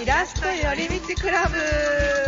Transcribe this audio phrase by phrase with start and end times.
[0.00, 2.27] イラスト寄り道クラブ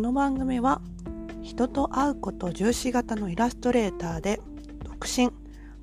[0.00, 0.80] この番組は
[1.42, 4.40] 人と会うこと重視型のイラストレーターで
[4.82, 5.28] 独身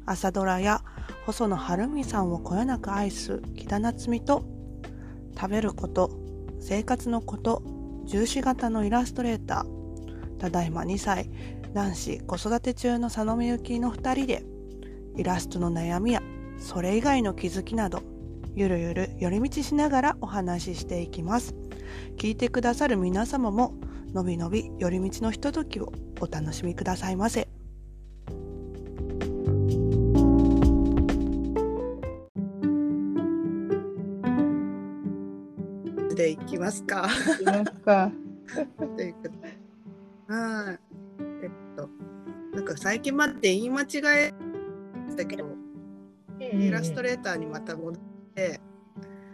[0.07, 0.81] 朝ドラや
[1.27, 4.43] 細野晴臣さんをこよなく愛す木田夏実と
[5.39, 6.09] 食べること
[6.59, 7.61] 生活のこと
[8.05, 11.29] 重視型のイラストレーターただいま2歳
[11.75, 14.43] 男子子育て中の佐野みゆきの2人で
[15.15, 16.23] イラストの悩みや
[16.57, 18.01] それ以外の気づきなど
[18.55, 21.53] ゆるゆる寄り道しながらお話ししていきます。
[22.17, 23.75] 聞いてくださる皆様も
[24.13, 25.91] のびのび寄り道のひとときを
[26.21, 27.47] お楽しみくださいませ。
[36.15, 37.07] でいきますか。
[37.07, 37.65] い う
[38.75, 39.13] ことで。
[40.27, 40.79] はい。
[41.43, 41.89] えっと、
[42.53, 44.33] なんか最近まで言い間違え
[45.15, 45.45] たけど、
[46.39, 48.59] イラストレーターにまた戻って、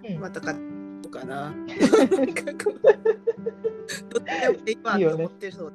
[0.09, 0.19] うん。
[0.19, 0.59] またかと
[1.13, 1.51] かな。
[1.53, 2.81] なんかこう
[4.09, 5.73] どっちでもいいわと思ってるそう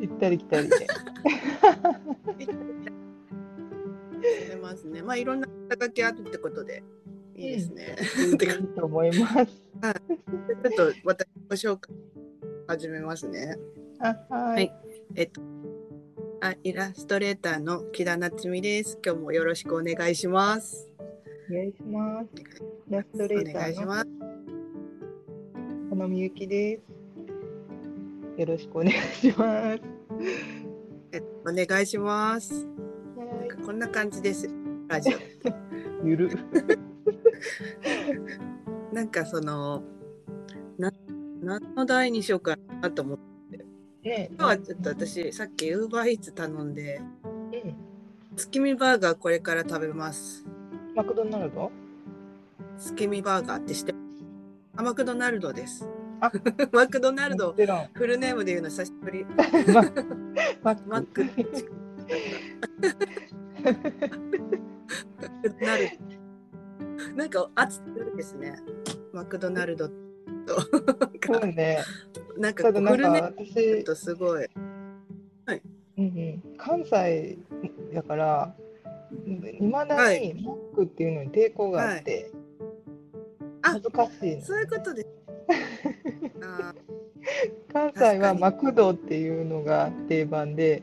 [0.00, 0.76] 行ったり来たりで。
[4.48, 5.02] でますね。
[5.02, 6.82] まあいろんな肩書きあるってことで
[7.34, 7.96] いいですね。
[8.30, 8.38] いい
[8.74, 9.34] と思います。
[9.34, 9.90] ちょ
[10.70, 11.94] っと私ご紹介
[12.66, 13.58] 始めますね。
[14.00, 14.70] あ、ははいい。
[15.16, 15.42] えっと、
[16.40, 18.98] あイラストレーターの木田夏実です。
[19.04, 20.88] 今日もよろしくお願いします。
[21.50, 22.28] お願いします。
[22.88, 24.13] イラストおレーターの願いします。
[25.94, 26.80] このみゆきで
[28.36, 28.40] す。
[28.40, 29.80] よろしくお願いします。
[31.12, 32.66] えお願いします。
[33.64, 34.50] こんな感じです。
[34.88, 35.18] ラジオ。
[36.04, 36.30] ゆる。
[38.92, 39.84] なんかその、
[40.78, 40.92] な
[41.40, 43.18] 何の題にしようかなと思っ
[43.52, 43.58] て。
[44.02, 47.74] ね今日はちょっと私、さっきウーバーイーツ頼んで、うん。
[48.34, 50.44] 月見バーガーこれから食べます。
[50.96, 51.70] マクドナルド？
[52.78, 53.93] 月見バーガーって知って
[54.82, 55.86] マクドナルドです。
[56.20, 56.32] あ
[56.72, 57.52] マクドナルド。
[57.52, 59.24] フルネームで言うの久しぶり。
[59.24, 59.34] マ
[60.62, 61.24] ママッック。
[61.24, 61.30] ク。
[65.64, 65.90] なる。
[67.14, 68.56] なんか熱くるですね。
[69.12, 69.38] マク。
[69.38, 69.94] ドナルドと。
[71.24, 71.78] そうね。
[72.36, 74.48] なんかフルネームすごい。
[75.96, 77.38] うんうん、関西
[77.92, 78.52] だから、
[79.60, 80.82] いまだはいにマック。
[80.84, 82.36] っていうのに抵抗があって、あ
[83.64, 84.42] 恥ずかしいの。
[84.42, 85.08] そういうことです。
[86.42, 86.74] あ
[87.72, 90.82] 関西はマクドっていうのが定番で、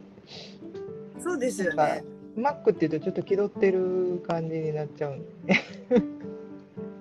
[1.20, 2.04] ーそうですよね。
[2.36, 5.18] マックっていうとちょっと気取ってる感じになっちゃう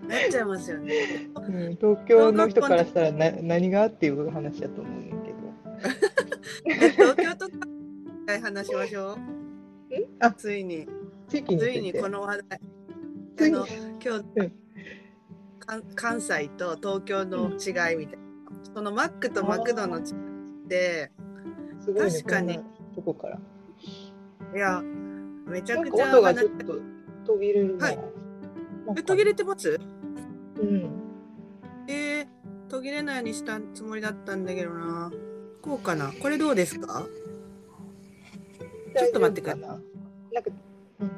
[0.08, 0.92] なっちゃいますよね。
[1.34, 5.16] うん、東京の人からしたらな何がっていう話だと思うんだ
[6.74, 7.54] けど東京とか
[8.42, 9.16] 話しましょう。
[10.20, 10.86] あついに、
[11.28, 12.60] つついにこの話題。
[13.36, 14.52] ついにあの今日、うん
[15.70, 18.24] 関関西と東京の違いみたいな。
[18.74, 21.12] そのマックとマクドの違いって、
[21.86, 22.56] 確かに。
[22.56, 23.38] こんなとこから。
[24.52, 24.82] いや、
[25.46, 26.80] めちゃくちゃか音がち話ょっと
[27.24, 27.98] 途切れるな,、はい。
[28.98, 29.78] え途切れてます？
[30.60, 30.90] うん。
[31.86, 32.26] えー、
[32.68, 35.12] 途切れないようにしたつもりだったんだけどな。
[35.62, 36.12] こうかな？
[36.20, 37.06] これどうですか？
[38.98, 39.60] ちょっと待ってください。
[40.34, 40.50] なんか、
[40.98, 41.10] うん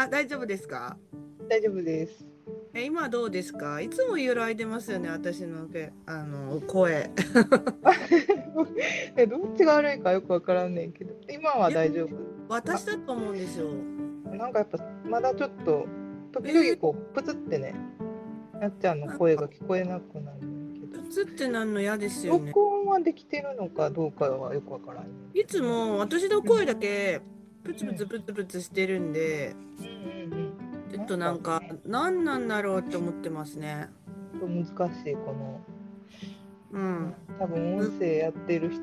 [0.00, 0.96] あ、大丈夫ですか？
[1.46, 2.24] 大丈夫です。
[2.72, 3.82] え今どうですか？
[3.82, 7.10] いつも揺らいでますよね、私のけあの声。
[9.16, 11.14] えどっちが悪いかよくわからんねんけど。
[11.30, 12.16] 今は大丈夫。
[12.48, 13.68] 私だと思うんですよ。
[14.34, 15.86] なんかやっぱまだちょっと
[16.32, 17.74] 時々こうプツってね
[18.58, 20.38] なっちゃんの声が聞こえなくなる
[20.80, 21.02] けど。
[21.02, 22.46] プツってなんの嫌ですよね。
[22.46, 27.20] 録音はできてるのかどうかはよくわからんねんいつも私の声だけ
[27.70, 29.54] プツプツプツプツしてるんで、
[30.90, 33.88] ちょっとなんか何なんだろうって思ってますね。
[34.42, 35.60] うん難しいこの。
[36.72, 37.14] うん。
[37.38, 38.82] 多分音声やってる人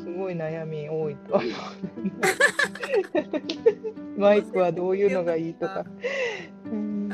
[0.00, 1.50] すごい悩み多いと思う。
[4.20, 5.84] マイクはどういうのがいいとか、
[6.66, 7.08] うん、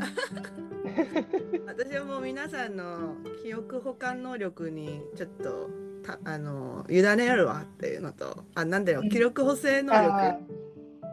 [1.66, 5.70] 私はもう皆さんの記憶保管能力にちょっと
[6.02, 10.38] たあの委ねるわっていうのとあなんだよ記録補正能力、あ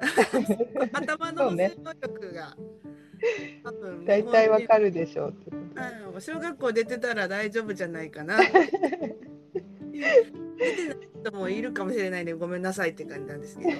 [0.93, 1.69] 頭の能
[2.01, 2.55] 力が、
[3.63, 5.57] 多分ー大体わかるでしょうってこと
[6.15, 8.37] うん小学校出てたら大丈夫じゃないかな。
[8.37, 8.45] 出
[10.75, 13.71] てない人もいるかもしれないんでごめんなさいって感じなんですけど。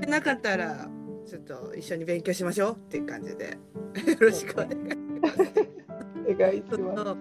[0.00, 0.88] 出なかったら
[1.26, 4.76] ちょっと一緒に勉強しましょうっていう感じでよろしくお願いし
[5.20, 5.40] ます。
[6.28, 7.04] お願いしそうます。
[7.04, 7.18] そう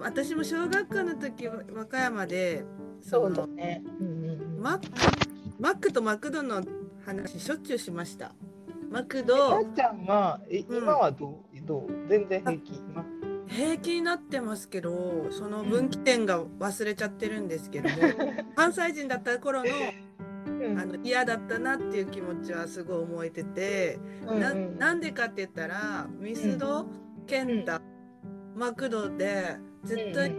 [0.00, 2.64] 私も小学校の時和歌山で
[3.00, 3.82] そそうのだね。
[4.00, 4.62] うんうんうん。
[4.62, 6.62] マックマックとマクドの
[7.04, 8.32] 話しょっちゅうしました。
[8.90, 10.78] マクあドっちゃんはえうん。
[10.78, 11.66] 今はどう？
[11.66, 12.08] どう？
[12.08, 12.74] 全然平気？
[12.74, 13.04] 今？
[13.48, 17.96] 平気になってますけどその分岐点が忘れちゃってるんですけども、
[18.56, 19.68] 関西人だった頃の
[20.46, 20.78] うん。
[20.78, 26.86] あの嫌だったなっていう気持ちはすごい思えてて、なうなんでかって言ったらミスド、
[27.26, 27.80] ケンタ、
[28.54, 30.34] マクドで絶対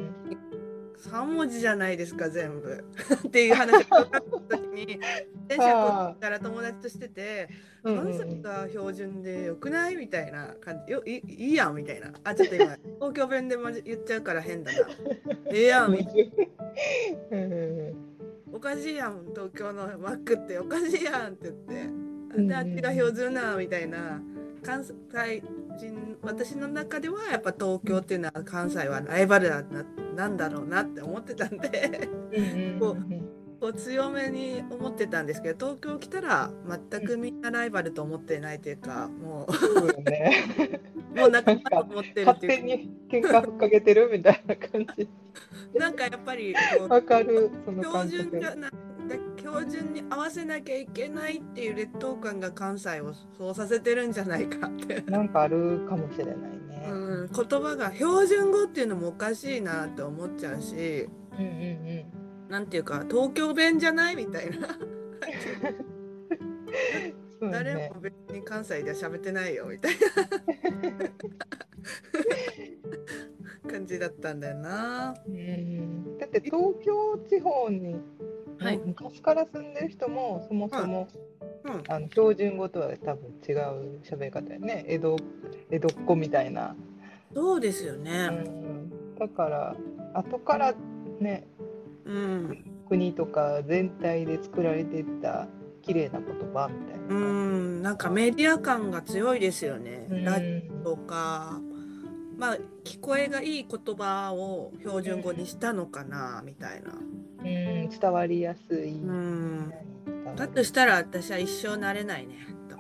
[0.98, 2.84] 3文字じゃないですか全部。
[3.28, 5.00] っていう話を小学校の時に
[5.48, 7.50] 電車から友達としてて
[7.84, 7.96] うん。
[7.98, 9.96] 関西が標準でよくない？
[9.96, 10.94] みたいな感じ。
[10.94, 12.12] よいいいやんみたいな。
[12.24, 14.80] あちょっと今 東京弁でも言っちゃうから変だな
[15.52, 16.32] ええやんみたい
[17.32, 17.94] な。
[18.52, 21.74] おかしいやん東京のマックっておかしいやんって言って
[22.38, 24.22] うんであっちが標準なみたいな。
[24.64, 25.44] 関西
[25.78, 29.84] 人私の中ではやっぱ東京っていうのは関西はライバルだな
[30.16, 32.98] なんだろうなって思ってたんでうんこ
[33.60, 36.52] こう強めに思ってたんですけど東京来たら
[36.92, 39.88] 全くみんなライバルと思ってないというかもそう
[41.16, 45.08] もう仲間と思ってるっ勝ていう手に喧嘩ふっかけてるみたいな感じ。
[45.80, 48.18] なんかやっぱりこうわかるその標感じ
[49.38, 56.63] 標準に合わせなきゃいけないっていう劣等感が関西をそうさせてるんじゃないかって、なんかあるかもしれないね。
[56.86, 61.08] うん、言葉が標準語っていうのもおかしいなって思っちゃうし。
[61.38, 61.48] うんう
[62.20, 64.78] んなんていうか東京弁じゃないみたいな。
[67.52, 67.92] 誰ね。
[67.94, 68.00] も。
[68.00, 69.94] 別に関西では喋ってないよみたい
[73.64, 73.70] な。
[73.72, 75.16] 感じだったんだよな。
[75.28, 76.18] うん。
[76.20, 77.96] だって東京地方に、
[78.60, 78.82] はい。
[78.86, 81.08] 昔から住んでる人もそもそも、
[81.66, 84.86] うん、あの標準語とは多分違う喋り方よね。
[84.88, 85.18] 江戸
[85.72, 86.76] 江戸っ子みたいな、
[87.34, 88.28] そうですようね。
[88.28, 89.76] ん、だから
[90.14, 90.74] 後から
[91.20, 91.48] ね
[92.06, 95.48] うん、国とか全体で作られていった
[95.82, 97.16] 綺麗な言葉みたいな。
[97.16, 100.08] うん、なんかメディア感が強いですよね。
[100.10, 100.24] うん。
[100.24, 101.60] ラジオとか、
[102.44, 106.92] まあ聞こえがいい言葉を標準語にしたのかなみたいな。
[106.92, 108.96] うん伝わりやすい。
[108.96, 109.74] うん、
[110.36, 112.36] だとしたら私は一生慣れないね。
[112.68, 112.76] と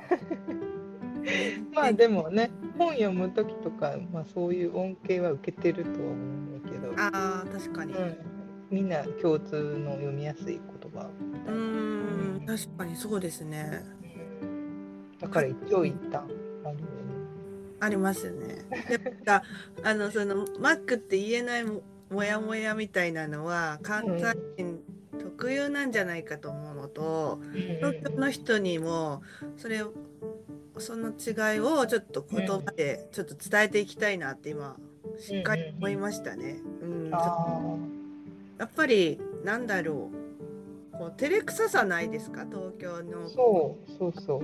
[1.74, 7.94] まあでもね本読む時とか、まあ、そういう恩恵は受けてるとは思うんだけど、ああ確かに。
[7.94, 8.18] うん、
[8.69, 11.10] みんな共通の読みやすい言葉
[11.48, 11.51] う。
[11.54, 13.81] ん確かにそうですね。
[15.21, 17.12] だから一長一短あるよね。
[17.84, 18.66] ありますね。
[18.90, 19.44] やっぱ
[19.84, 24.80] あのそのマックって言えないももやもやみたいなのは関西人
[25.20, 27.40] 特有なんじゃないかと思うのと、
[27.80, 29.22] 東京の人にも
[29.58, 29.94] それを
[30.78, 34.75] その違いをちょっと言葉でちょっと伝えていきたいなって今
[35.20, 36.62] しっかり思いましたね。
[36.82, 37.78] うん、あ
[38.60, 40.23] やっぱりなんだろう
[40.98, 42.46] こう照れくささないですか？
[42.46, 44.42] 東京のあそうそうそう。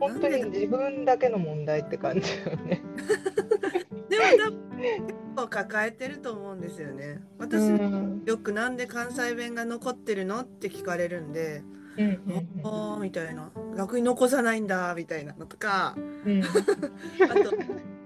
[0.00, 2.82] 本当に自分だけの問題って感じよね。
[4.10, 4.24] でも
[4.76, 7.22] 結構抱えてると思うんですよね。
[7.38, 10.40] 私、うんよくなんで関西弁が残ってるの？
[10.40, 11.62] って聞かれるんで、
[11.96, 13.50] うんうんああみたいな。
[13.76, 15.94] 逆に残さないんだみたいなのとか。
[15.96, 16.42] うん。
[17.22, 17.52] あと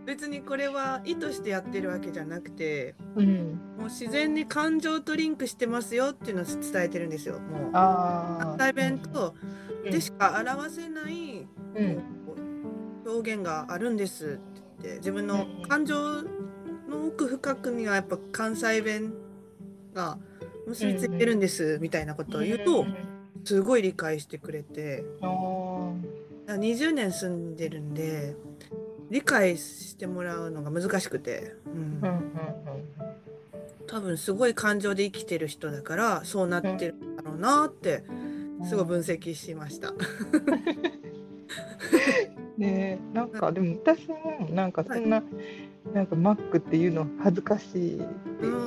[0.07, 3.61] 別にこれは意図してやってるわけじゃなくてうん。
[3.79, 7.73] もう自然に感情とリンクしてますよっていうのを伝えてるんですよもう。
[7.73, 9.35] 関西弁と
[9.85, 9.91] うん。
[9.91, 12.03] でしか表せないうん。
[13.07, 16.23] 表現があるんですって言って自分の感情
[16.89, 19.13] の奥深くにはやっぱ関西弁
[19.95, 20.19] が
[20.67, 22.87] 結びついてるんですみたいなことを言うと
[23.49, 25.07] すごい理解してくれて。
[25.23, 26.03] あー。
[26.47, 28.37] だから20年住んでるんで
[29.11, 31.73] 理解してもらうのが難しくて、うん。
[31.73, 32.29] うんうん
[33.91, 38.05] 多分すごい感情で生きてる人だからそうなってるんだろうなって
[38.61, 39.95] うんすごい分析しました。
[42.59, 45.23] ねえなんかでも私もなんかそんな、
[45.95, 48.07] なんかマックっていうの恥ずかしいって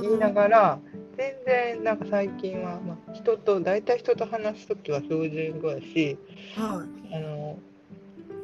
[0.02, 0.80] 言いながら、
[1.22, 6.18] 全然なんか最近は、まあ、人と大体人と話す時は標準語やし
[6.56, 7.60] はあの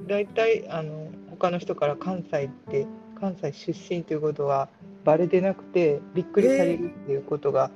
[0.07, 2.85] 大体あの他の人から関西って
[3.19, 4.69] 関西出身ということは
[5.03, 7.71] バレてなくてびっくりされるっていうことが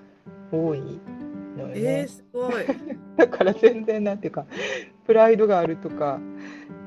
[0.52, 0.82] 多い
[1.58, 1.74] のよね。
[1.76, 2.54] えー、すごい。
[3.18, 4.46] だから全然なんていうか
[5.08, 6.20] プライドがあるとか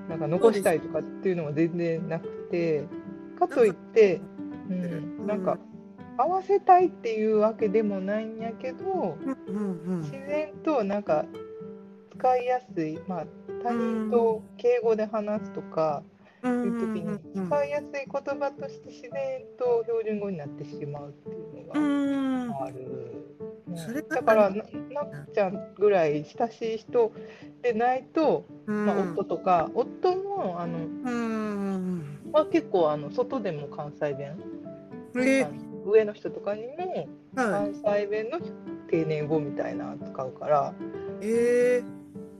[0.09, 2.85] なんか残したいとかっていうのは全然なくて
[3.41, 4.21] かといって
[4.71, 5.59] うん、なんか
[6.17, 9.19] 合わせたいっていうわけでもないんやけど
[10.01, 11.25] 自然となんか
[12.17, 13.27] 使いやすい、まあ、
[13.63, 16.03] 他人と敬語で話すとか
[16.43, 19.11] うんいう時に使いやすい言葉として自然
[19.59, 23.25] と標準語になってしまうっていううのんがある。
[24.09, 24.65] だからななっ
[25.35, 27.13] ちゃんぐらい親しい人
[27.63, 28.87] でないと、うん。
[28.87, 32.21] まあ、夫とか夫もあの、うん。
[32.31, 34.39] まあ、結構あの外でも関西弁。
[35.17, 38.41] えあの上の人とかにもは関西弁の
[38.91, 40.75] 丁寧語みたいなの使うから
[41.21, 41.85] いえー、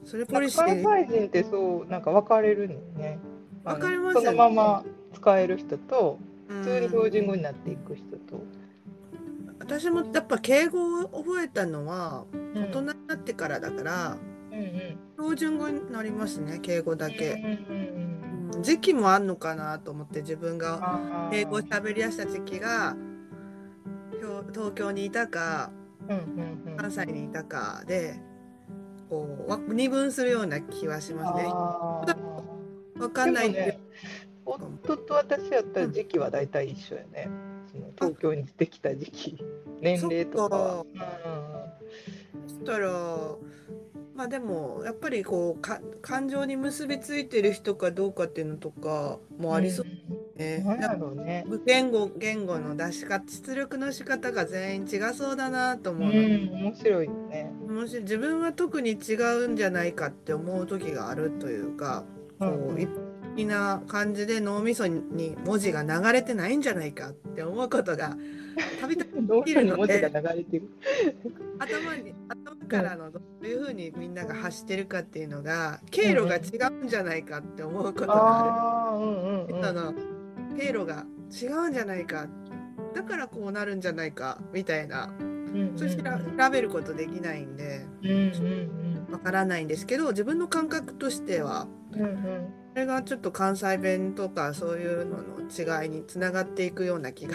[0.05, 0.75] それポリシー？
[0.77, 3.19] 西人ってそうなんか分かれるのよね。
[3.65, 4.27] あの分かれますよね。
[4.27, 4.85] そのまま
[5.15, 8.43] 使える人と普普通に標準語になっていく人と。
[9.61, 12.65] 私もやっぱ敬語を覚えたのはうん。
[12.65, 14.19] 大人になってからだから
[14.53, 14.99] うんうん。
[15.17, 18.05] 標準語になりますね敬語だけ、うんうんうんうん
[18.63, 22.97] 時期もあんのかなと思って自分が英語を喋り出した時期が
[24.53, 25.71] 東京にいたか
[26.09, 26.77] うんうんうん。
[26.77, 28.21] 関西にいたかで
[29.09, 31.49] こうわ二分するような気はしますね。
[31.49, 32.17] あ
[32.99, 33.53] わかんない。
[33.53, 33.81] ね
[34.47, 37.31] 夫と私やったら時期は大体一緒やね。
[37.73, 39.45] その東京にできた時期、
[39.81, 40.87] 年齢とかは。
[42.47, 42.91] そしたら
[44.15, 49.87] まあでもやっぱりこうか感情に結びついてる人かどうかっていうのとかもありそう
[50.37, 50.65] ね。
[50.65, 51.45] なんややっぱろうね。
[51.67, 56.23] 言語言語の出し方出力の仕方が全員違そうだなとう思うの。
[56.23, 57.53] ん、面白いよね。
[57.69, 59.15] もし自分は特に違
[59.45, 62.05] うんじゃないかって思う時があるというか、
[62.39, 62.95] こうんう一般
[63.37, 68.17] 的な感じで脳みそに文字が流れてないんじゃないかって思うことが
[68.81, 70.69] たびたびどういうに文字が流れてる？
[71.59, 79.55] 頭に頭からのどういうふうにみんなが発してるかっていうのが経路が違うんじゃないかって思うことがあああ、うんうんる。
[79.55, 80.14] うん。
[80.57, 82.29] 経路が違うんじゃないか。
[82.95, 84.39] だからこうなるんじゃないか。
[84.53, 85.11] みたいな。
[85.77, 87.87] そして調べることできないんで。
[88.03, 91.69] うんうんわからないんですけど自分の感覚としては。
[91.93, 92.07] うんうん。
[92.07, 92.55] うん。
[92.73, 97.35] それがちょっと関西弁とかそういうのの違いにつながっていくような気が。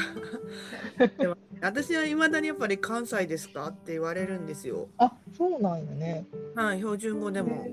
[1.18, 4.90] でも私はいまだにやっぱり関西ですかって言われるんですよ。
[4.98, 6.26] あ、そうなんよね。
[6.56, 7.66] はい、標準語でも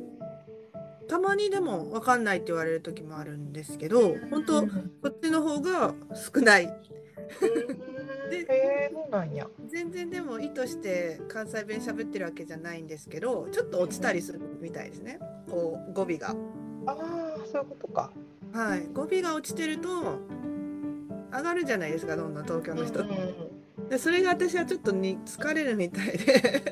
[1.09, 4.69] たまにでも分かんないって言われる時もあるんですけど本当うん。
[5.03, 6.67] こっちの方が少ない。
[8.31, 9.47] で、へえ、そうなんや。
[9.69, 15.19] 全然でも意図して関西弁喋ってるわけじゃないんですけどちょっと落ちたりするみたいですね。
[15.49, 16.31] こう語尾が。
[16.31, 16.95] ああ、
[17.51, 18.13] そういうことか。
[18.53, 19.89] はい、語尾が落ちてると
[21.33, 23.15] 上がるじゃないですかどんどん東京の人って。
[23.15, 23.46] うんうん
[23.89, 26.63] でそれが私はちょっとに疲れるみたいで。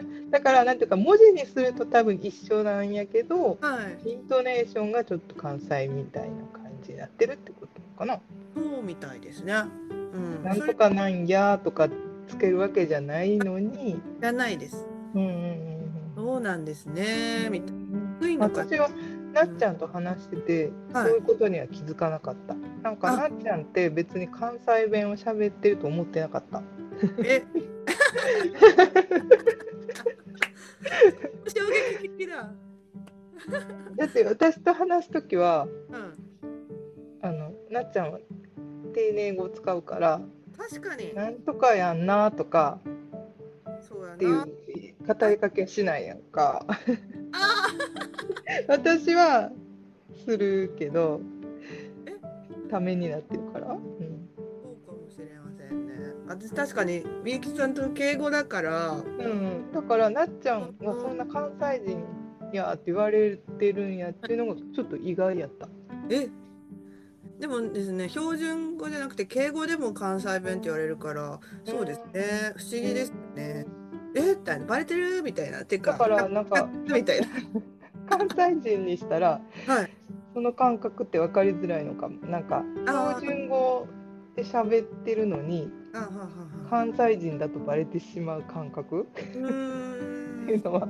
[0.00, 4.10] う んだから、なんていうか、文字にすると多分一緒なんやけど、はい。
[4.10, 8.20] イントネーションがちょっと関西みたいな感じになってるってことかな。
[8.54, 9.54] そうみたいですね。
[9.90, 10.44] うん。
[10.44, 11.88] なんとかなんやとか
[12.28, 14.00] つけるわけじゃないのに。
[14.20, 14.86] じゃないです。
[15.14, 15.70] うんうんうん
[16.16, 17.48] そうなんですね。
[17.50, 18.60] みたいうん低いのか。
[18.60, 18.90] 私は
[19.32, 21.04] なっちゃんと話してて、はい。
[21.06, 22.54] そういうことには気づかなかった。
[22.82, 23.16] なんかあ。
[23.16, 26.62] なっちゃんって別に関西弁を喋ってると思ってなかった。
[27.24, 27.44] え。
[31.46, 31.66] 衝
[31.98, 32.52] 撃的だ。
[33.96, 36.14] だって私と話すときはうん。
[37.22, 38.18] あのなっちゃんは
[38.94, 40.20] 丁寧語を使うから
[40.56, 41.14] 確かに。
[41.14, 42.80] なんとかやんなとか
[44.14, 44.36] っていう。
[44.36, 44.46] な
[45.14, 46.64] 語りかけしないやんか。
[47.32, 47.66] あ
[48.68, 49.50] 私は
[50.24, 51.20] するけど
[52.06, 52.16] え？
[52.70, 53.72] ためになってるから。
[53.72, 53.78] うん。
[53.78, 53.80] ー
[54.36, 55.92] そうかもしれませんね。
[56.28, 58.90] 私確かにみゆきさんと敬語だから。
[58.92, 62.04] うん、だからなっちゃんがそんな関西人
[62.52, 65.68] やって言われてるんやっていうのがちょっと意外やった。
[66.08, 66.28] え？
[67.40, 72.52] でもですね標準語じゃなくて敬語でも関西弁って言われるからそうですね。
[72.54, 73.66] 不思議ですね
[74.14, 74.34] え？
[74.34, 74.66] みたいな。
[74.66, 75.22] バレてる？
[75.22, 75.64] みたいな。
[75.64, 77.26] てかだからなんかみたいな。
[78.16, 79.90] 関西人にしたらはい。
[80.34, 82.26] その感覚って分かりづらいのかも。
[82.26, 83.86] なんか標準語
[84.36, 85.70] で喋ってるのに
[86.68, 89.02] 関西人だとバレてしまう感覚？
[89.02, 90.88] っていうんのは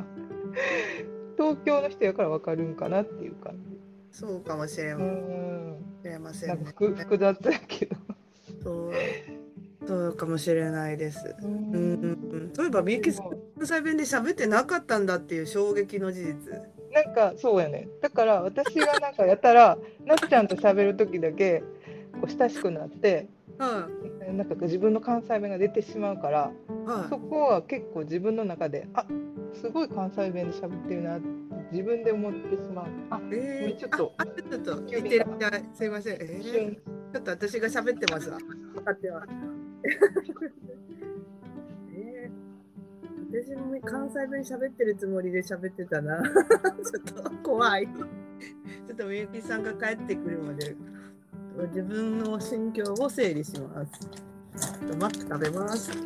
[1.37, 3.81] 東京の人やから分かるんかなっていう感じ。
[4.13, 5.77] そうかもしれうまん。
[6.03, 6.55] せんませんね。
[6.57, 7.97] なんか複複雑やけど。
[8.63, 8.93] そう
[9.91, 11.35] そうかもしれないです。
[11.43, 11.53] ううん。
[11.53, 11.75] うん。
[11.75, 16.35] うんそういえばみゆきさん関西弁で喋ってなかったんだっていう衝撃の事実。
[16.93, 17.89] なんかそうやね。
[18.01, 21.65] だから私がなんかやったら なっちゃんと喋る時だけ
[22.21, 23.27] こう親しくなって
[23.59, 23.89] は
[24.29, 26.53] いなんか自分の関西弁が出てしまうから
[26.87, 27.09] はい。
[27.09, 29.05] そこは結構自分の中であ
[29.53, 31.27] すごい関西弁で喋ってるなって
[31.73, 32.87] 自分で思ってしまう。
[33.11, 34.13] あえー、ちょっと
[34.51, 35.27] ちょっと聞いてる。
[35.39, 36.15] じゃあすいません。
[36.15, 36.75] えー、
[37.13, 38.39] ちょっと私が喋ってますわ。
[38.75, 39.50] 分かってます。
[41.95, 42.31] えー、
[43.45, 46.21] 私も関西弁喋ってるつもりで喋ってたな。
[46.23, 46.33] ちょ
[47.21, 47.87] っと怖い。
[47.87, 50.75] ちょっとみゆきさんが帰ってくるまで
[51.69, 53.93] 自分の心境を整理します。
[54.01, 55.91] ちょっとマック食べます。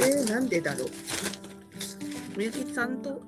[0.00, 0.88] えー、なんでだろう。
[2.36, 3.22] みゆきさんと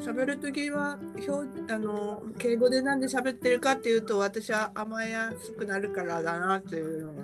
[0.00, 0.98] 喋るときは
[1.28, 7.22] 表あの敬語でなんで喋ってるかっていうと私は甘えやすくなるからだなっていうのが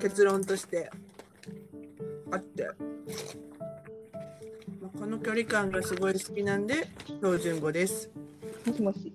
[0.00, 0.90] 結論として
[2.30, 2.68] あって、
[4.80, 8.10] まあ、この距離感がすごい好きなんで標準語です。
[8.66, 9.12] もしもし。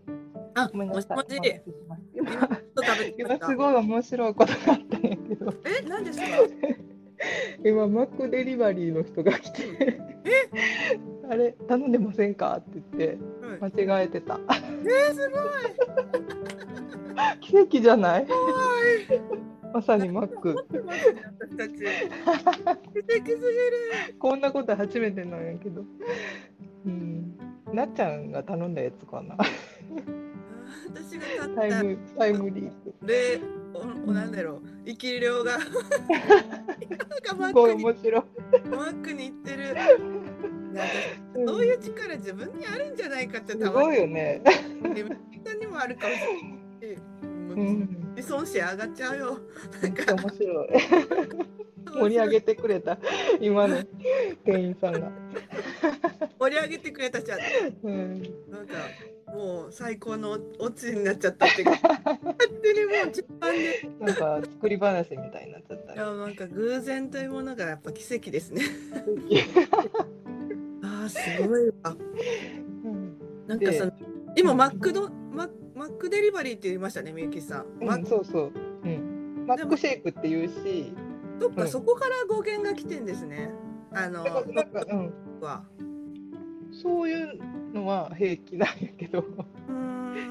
[0.56, 1.18] あごめんなさい。
[1.18, 1.62] もしもし。
[2.16, 2.48] 今
[3.18, 5.54] 今すごい面白いことがあったんやけど。
[5.66, 6.26] え何ですか？
[7.66, 10.00] 今マックデリバリーの人が来て。
[11.30, 12.58] あれ頼んでませんか？
[12.58, 13.18] って言って
[13.62, 13.74] はい。
[13.86, 14.40] 間違えてた。
[14.50, 15.32] えー、す
[17.42, 18.26] 奇跡じゃない？
[18.28, 18.38] ごい。
[19.74, 20.56] まさにマック。
[20.70, 20.78] 奇
[21.60, 21.90] 跡すぎる。
[24.20, 25.84] こんなこと初めてなんやけど。
[26.86, 27.38] うん。
[27.74, 29.36] なっちゃんが頼んだやつかな。
[30.94, 31.84] 私がタイ買った。
[31.84, 32.94] ムタイムリープ。
[33.06, 33.40] で
[33.74, 33.80] お
[34.12, 34.62] おなんだろう。
[34.86, 35.58] 生き量が
[37.26, 38.24] かマすごいックに面白い。
[38.70, 39.76] マックに行ってる。
[41.46, 43.98] そういう力自分にあるんじゃないかってすたまに。
[43.98, 44.42] よね。
[44.84, 47.02] 自分にもあるかもしれないし。
[47.22, 48.14] うん。
[48.16, 49.40] 自尊心上がっちゃうよ。
[49.82, 50.16] なんか。
[50.16, 50.68] 面白い。
[51.96, 52.98] 盛り上げてくれた。
[53.40, 53.78] 今の。
[54.44, 55.12] 店員さんが、
[56.40, 57.40] 盛り上げてくれたじゃん。
[57.84, 58.74] うん、なんか
[59.28, 62.18] もう最高のオチになっちゃったっていうか勝
[62.62, 63.90] 手にもう中間で。
[64.00, 68.62] なんか作り話みたいになっちゃったいやなんか偶然というものがやっぱ奇跡ですね。
[70.84, 71.98] あーすごいわ。
[72.84, 73.18] うん。
[73.48, 73.92] なんかその
[74.36, 78.52] 今マックドママックデリバリーって言いましたねみゆきさん、マうん、そうそう、
[78.84, 80.94] うん、マックシェイクって言うし。
[81.40, 81.68] そっか、うん。
[81.68, 83.52] そこから語源が来てんですね。
[83.92, 85.64] あのだからなんか、うん、は
[86.82, 87.40] そういう
[87.74, 89.24] のは平気なんやけど。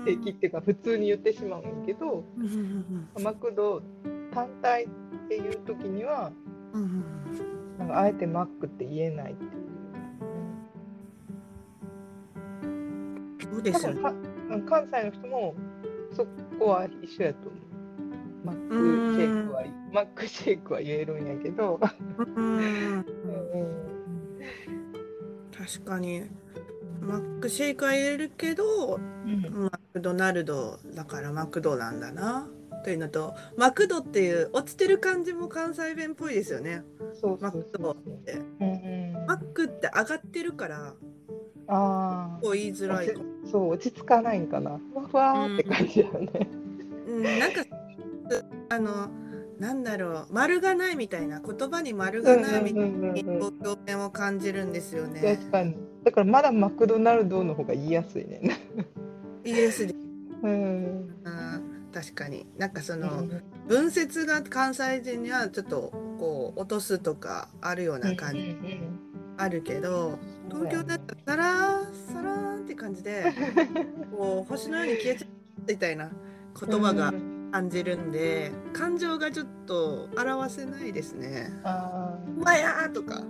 [0.07, 2.25] 平気っていうか普通に言ってしまうんやけど。
[3.23, 3.83] マクド
[4.33, 4.89] 単体っ
[5.29, 6.33] ていう時には
[7.79, 9.51] なんかあえてマックって言えないっていう。
[13.53, 14.03] そうですよね。
[14.67, 15.55] 関西の人も
[16.13, 16.27] そ
[16.59, 17.65] こは一緒やと思う。
[18.45, 18.75] マック
[19.17, 21.81] シェイクはマックシェイクは言えるんやけど、
[22.37, 23.07] うんうん
[25.65, 26.25] 確かに。
[27.01, 28.99] マックシェイクは入れるけど
[29.51, 32.49] マクドナルドだからマクドなんだな。
[32.83, 36.83] というのとマクドっていう落ちてる感じも関西弁っぽいですよね。
[37.21, 38.33] そうマクドって。
[38.33, 39.27] うんうん。
[39.27, 40.95] マックって上がってるから
[41.69, 43.15] あこう言いづらい。
[43.51, 44.79] そう落ち着かないんかな。
[44.93, 46.49] ふわふわーって感じやね。
[47.07, 47.65] うん、なんか
[48.71, 49.09] あの
[49.65, 55.39] なんだろう丸がないみたいな言葉に丸がないみたいな表現を感じるんですよね。
[55.39, 55.75] 確かに。
[56.05, 58.59] だからまだマクドナルドの方が言いやすいね。
[59.43, 59.95] イエスで、
[60.43, 60.51] うん。
[60.53, 68.99] うん、確かになんかその、うん文節が関西人にはちょっとこう落とすとかあるような感じうん
[69.39, 70.19] あるけど、
[70.51, 73.33] 東京だったらサラーサラーンって感じで
[74.15, 75.31] こう星のように消えちゃう
[75.67, 76.11] みたいな
[76.61, 81.53] 言葉がうん感じるんで、感情がちょっと表せないですね。
[81.63, 83.23] あうまやーとか。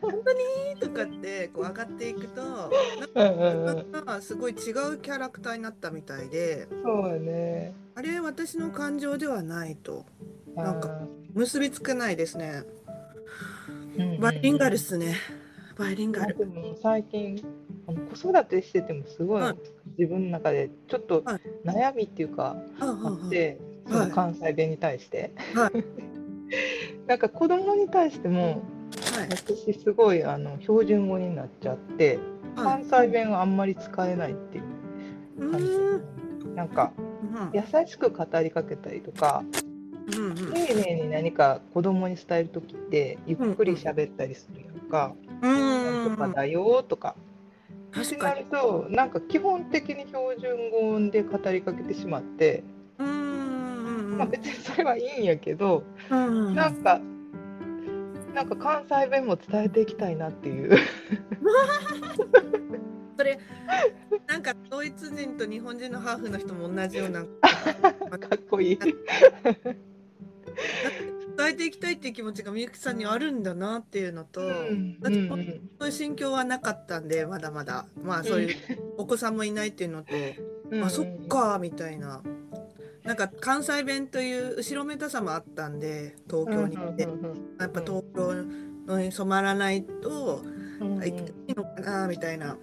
[0.00, 2.70] 本当にとかってこう上がっていくと
[3.14, 7.74] なんかすごい違うキャラクターになったみたいでそうやね。
[7.94, 10.06] あれ私の感情ではないと。
[10.56, 12.62] なんかあ結びつかないですね。
[14.18, 15.14] バイリンガルっすね。
[15.76, 16.38] バイリンガル。
[16.82, 17.44] 最近
[17.88, 19.56] あの子育てしててもすごいはい。
[19.98, 21.40] 自分の中でちょっとはい。
[21.64, 23.58] 悩みっていうかあって、はい
[23.90, 25.72] その関西弁に対して、は
[27.08, 29.28] なんか子供に対してもはい。
[29.30, 32.18] 私すごいあの標準語になっちゃって
[32.54, 32.82] はい。
[32.82, 34.60] 関西弁はあんまり使えないってい
[35.38, 35.66] うう感じ。
[35.66, 36.54] ーん。
[36.54, 36.92] なんか
[37.54, 39.42] 優しく語りかけたりとか
[40.14, 40.34] うんうん。
[40.52, 47.16] 丁寧に何か子供に伝える時ってゆっくり喋ったりするやんか「うんとかだよ」とか。
[47.92, 52.62] ってなるとなんか基本的に標準語で語りかけてしまって、
[52.98, 56.54] うんまあ、別にそれはいいんやけど、うん。
[56.54, 57.00] なんか
[58.34, 60.76] なんか関西弁も伝えていきたいなっていう。
[63.16, 63.38] それ
[64.28, 67.24] なんかドイツ人と日本人のハーフの人も同じような。
[67.24, 67.28] か
[68.36, 68.78] っこいい。
[71.38, 74.98] 伝えていきたいっていう気持ちがみゆきさんにあるんだなっていうのと、うん。
[74.98, 77.86] だってそういう心境はなかったんでまだまだ。
[78.02, 78.56] まあそういう
[78.98, 80.12] お子さんもいないっていうのと、
[80.72, 81.06] うんあそっ。
[81.28, 82.22] かみたいな。
[83.04, 86.76] なんか関西弁という後ろめたさもあったんで東京に。
[86.76, 87.08] 行って、や
[87.66, 88.34] っぱ東京
[88.86, 90.42] のに染まらないと
[91.04, 92.56] いいのかなみたいな。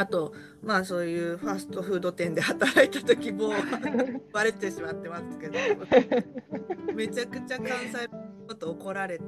[0.00, 0.32] あと
[0.62, 3.50] まあそういうファストフード店で働いた時も
[4.32, 5.58] バレてしまってますけど
[6.94, 9.24] めちゃくちゃ関西のこと怒られて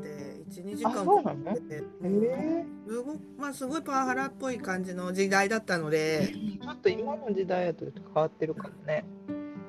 [0.49, 1.45] 12時間あそうなの？
[1.45, 2.65] かけてえ。
[2.89, 9.05] すごまあすごいパワハラっぽい感じの時代だったので、ーちょっと今の時代だと変わってるかもね。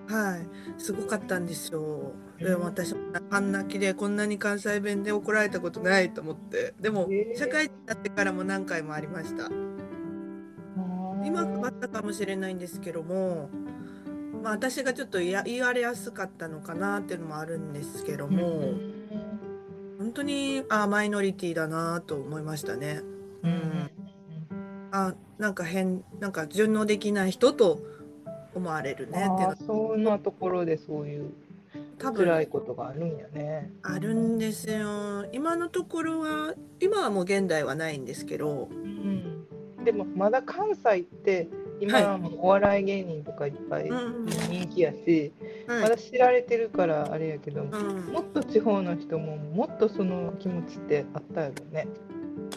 [0.08, 2.14] はい、すごかったんですよ。
[2.40, 2.60] でうん。
[2.60, 6.74] も私も半泣きでこんなに関西弁で怒られたことないと思って。
[6.80, 9.50] でも社会人になってからも何回もありました。
[11.26, 13.50] 今はあったかもしれないんですけども、
[14.44, 18.74] まあ、私がちょっとや言われやすかったのかなっていうのもあるんですけども、
[20.00, 23.02] 本当にあマイノリティだなと思いましたね。
[23.44, 23.92] うんうん
[24.96, 27.80] あなんか変なんか順応できない人と
[28.54, 31.34] 思われるねっていうそんなところでそういう
[31.98, 33.72] 多分辛いことがあるんやね。
[33.82, 35.26] あるんですよ。
[35.32, 39.13] 今のところは今はもう現代はないんですけど、うん、
[39.84, 41.48] でもまだ関西って
[41.80, 45.32] 今はもうお笑い芸人とかいっぱいうん人気やし、
[45.68, 51.88] はいまだ知られてるからあれやけど、うん、もっと地方の人ももっとその気持ちってあったよね。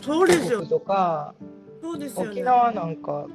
[0.02, 0.66] そうですよ。
[0.66, 1.34] とか
[1.82, 2.30] そうですよね。
[2.30, 3.26] 沖縄なんか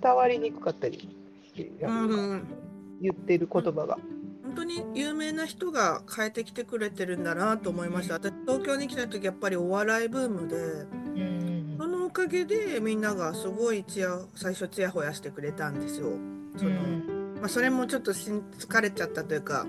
[0.00, 1.16] 伝わりにくかったり
[1.54, 3.98] 言ってる言葉が。
[4.42, 8.14] 本当に有名な人が変えてきてくれてるんだなと思いました。
[8.14, 10.56] 私東京に来た時やっぱりお笑いブームで、
[12.12, 16.10] かげでみんながすごいちや最初ちやほやしてくれたんですよ。
[16.56, 16.70] その、
[17.40, 19.66] まあそれもちょっと疲れちゃったというか、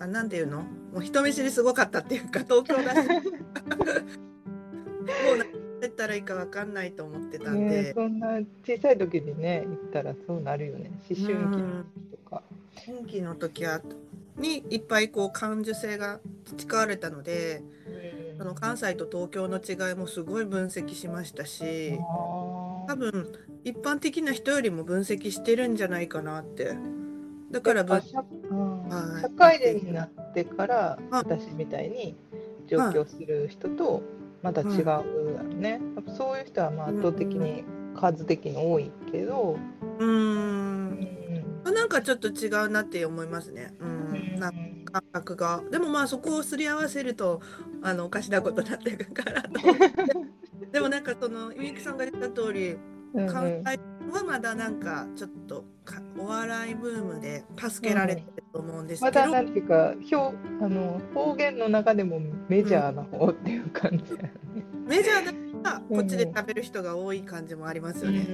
[0.00, 0.62] あなんていうの？
[0.92, 3.08] もう人見知りすごかったっていうか 東京だし。
[3.08, 3.14] も
[5.34, 5.46] う何
[5.82, 11.58] やったらいいかわかんないと思ってたんで、ねそんな小さい時にね言ったらそうなるよね思春期
[12.24, 12.42] とか。
[12.74, 13.80] 天気の時は
[14.38, 17.62] にいっぱいこう感受性が培われたので、
[18.38, 21.98] その関西と東京の違いもすごい分析しましたし、
[22.86, 23.32] 多分
[23.64, 26.76] 一般的な人よりも分析してるんじゃないかなって。
[27.50, 29.22] だから分あ社うんはい。
[29.22, 31.04] 社会人になってからはい。
[31.10, 32.16] 私みたいに
[32.66, 34.02] 上京する人と
[34.42, 39.58] また違うよね、やっぱそういう人はまあ圧倒的に数的に多いけど、
[39.98, 40.98] うん
[41.70, 43.72] んなんかちょっと違うなって思いますね。
[43.80, 45.62] うん、なんか感覚が。
[45.70, 47.40] でもまあそこをすり合わせると
[47.82, 49.92] あのおかしなことになっていくからと思って。
[50.72, 52.76] でもなんかそのみゆきさんが言った通り
[53.14, 53.78] うん関西
[54.12, 64.32] はまだなんかちょっとかお笑いブームで助けられてると思うんですけど、まだなんていうか表あの方言の中でもメジャーな方っていう感じやね。
[64.86, 68.26] メジャーだからこっちで食べる人が多い感じもありますよね。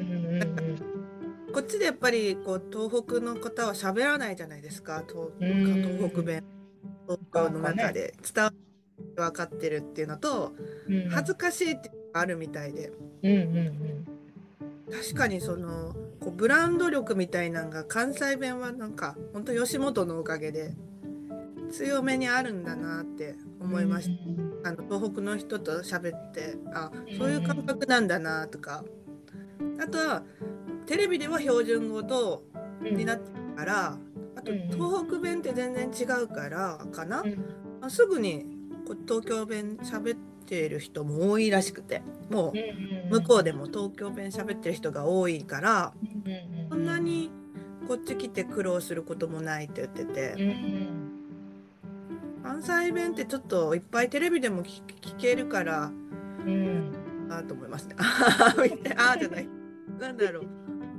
[1.53, 5.03] こっちでやっぱりこう東北の方は喋らないじゃないですか。
[5.07, 5.99] 東うん。
[5.99, 6.45] 東北弁。
[7.07, 8.59] 東京の中で伝わって
[9.17, 10.53] 分かってるっていうのと
[11.11, 12.93] 恥ずかしいっていうのがあるみたいで。
[13.23, 14.23] うんうん
[14.93, 20.75] 確かにそのこうブランド力みたいなのが関西弁はなんか本当吉本のおかげで
[21.71, 24.11] 強めにあるんだなって思いまし
[24.63, 24.69] た。
[24.69, 28.85] あの東北の人と喋ってあそういう感覚なんだなとか。
[29.83, 30.23] あとは
[30.87, 32.45] テレビでは標準語と
[32.83, 33.99] になってるから
[34.37, 37.23] あとうん東北弁って全然違うからかな？
[37.23, 37.39] うん。
[37.81, 38.47] あすぐに
[39.07, 42.53] 東京弁喋っている人も多いらしくても
[43.11, 45.93] う向こうでも東京弁喋ってる人が多いから
[46.69, 47.31] そんなに
[47.89, 50.35] こっち来て苦労することもないって言ってて。
[52.43, 57.95] 関西弁ってちょっといっぱいテレビでも聞聞けるからあーと思いますね。
[57.99, 59.49] あ あーじゃない。
[60.01, 60.47] なんだろう。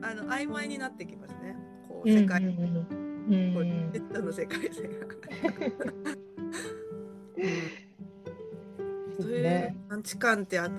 [0.04, 1.56] あの曖昧になってきますね。
[1.88, 2.54] こう世界、こう
[3.30, 3.36] ネ
[3.94, 5.08] ットの世界線が。
[9.20, 10.70] そういう価値観ってあ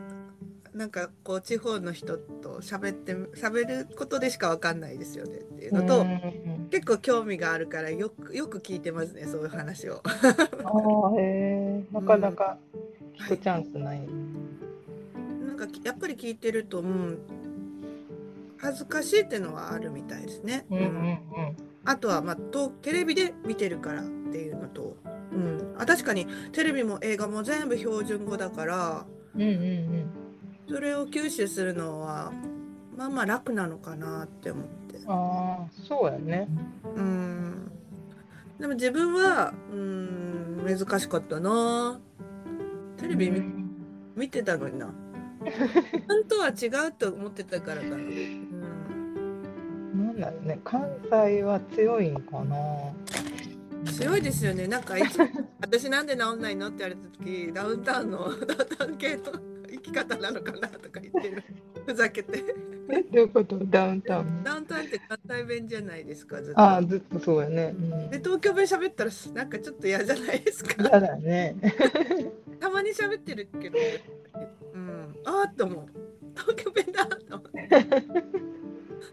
[0.75, 5.39] なんかこう地方の人と喋って喋ることでしかわかんないですよね。
[5.39, 6.05] っていうのと、
[6.71, 10.03] 結構興味があるからよくよく聞いてますねそういう話を。
[10.05, 12.59] ああへえなかなか
[13.17, 14.01] 聞くチャンスない。
[15.47, 17.19] なんかやっぱり聞いてると、うん、
[18.65, 20.65] 恥ずかしいっていうのはあるみたいですね。
[21.85, 24.97] あとは、まあ、とテレビで見てるからっていうのと、
[25.33, 29.07] うん、あ確かにテレビも映画も全部標準語だから。
[30.67, 32.33] それを吸収するのは
[32.97, 34.99] まあまあ楽なのかなって思って。
[35.07, 36.49] ああそうやね。
[36.97, 37.71] うん。
[38.59, 42.01] でも自分はうん難しかったな。
[42.97, 43.43] テレビ見,、
[44.17, 44.87] 見てたのにな。
[46.09, 48.44] 本当は違うと思ってたからかな、うん、
[50.19, 50.61] なんだろうね。
[50.65, 52.57] 関西は強いんかな。
[53.93, 54.67] 強いですよね。
[54.67, 55.27] なんかいつも
[55.61, 59.23] 私なんで治んないのって言われた時ダウンタウンのダウンタウン系の
[59.71, 61.43] 生き方なのかなとか言ってる。
[61.87, 62.45] ふざけて。
[62.91, 63.59] えどういうこと？
[63.67, 64.43] ダウンタウン？
[64.43, 66.61] ダウンタウンって関西弁じゃないですかずっと。
[66.61, 70.75] ああずっとそうやね、うん、で東京弁喋ったらなんかちょっと嫌じゃないですか。
[70.79, 71.57] 嫌だね。
[72.61, 73.79] たまに喋ってるけど、
[74.75, 75.87] うん、ああと思う。
[76.37, 77.69] 東京弁だと思って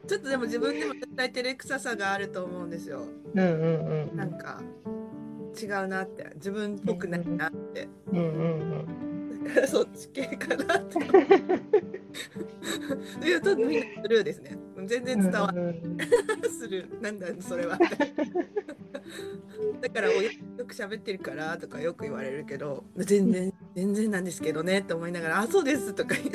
[0.07, 3.03] ちょっとでも自分でも絶対照れくささがあると思うんですよ。
[3.33, 4.17] うんうんうん。
[4.17, 4.61] なんか
[5.61, 6.29] 違うなって。
[6.35, 8.85] 自分っぽくないなって、うんうん
[9.67, 10.99] そっち系かなって。
[13.27, 14.57] いうとみんなスルーですね。
[14.85, 16.05] 全然伝わうんうんる
[16.49, 17.01] スルー。
[17.01, 17.77] なんだそれは。
[19.81, 20.29] だから親よ
[20.67, 26.31] く喋ってるからとかよく言われるけど全然全然なんですけどねって思いながら「あそうです」とか言い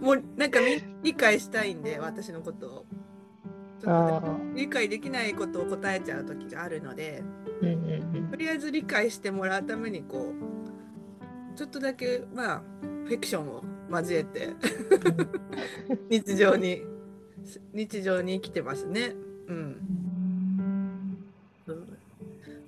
[0.00, 0.60] もうなんか
[1.02, 2.86] 理解したいんで私のことを。
[3.80, 7.22] ちょっと理解できないことを答えちゃう時があるので
[7.62, 10.32] うんうんとりあえず理解してもらうためにこ
[11.54, 12.62] うちょっとだけまあ
[13.04, 14.54] フィクションを交えて
[16.10, 16.82] 日常に
[17.72, 19.14] 日常に生きてますね。
[19.46, 19.76] うん、
[21.66, 21.86] そう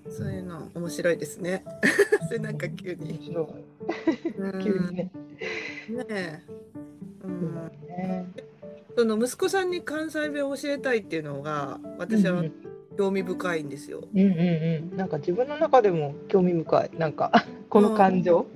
[0.09, 1.64] そういうの面白いですね。
[2.27, 3.37] それなんか急面に。
[4.62, 5.11] 急にね。
[5.90, 6.43] ねえ。
[8.97, 12.53] その息子さんに関西弁を教えたいっていうのが私はうん
[13.01, 14.03] 興味深いんですよ。
[14.14, 14.97] うんうんうん。
[14.97, 16.90] なんか自分の中でも興味深い。
[16.99, 17.33] なんか
[17.71, 18.47] この感情。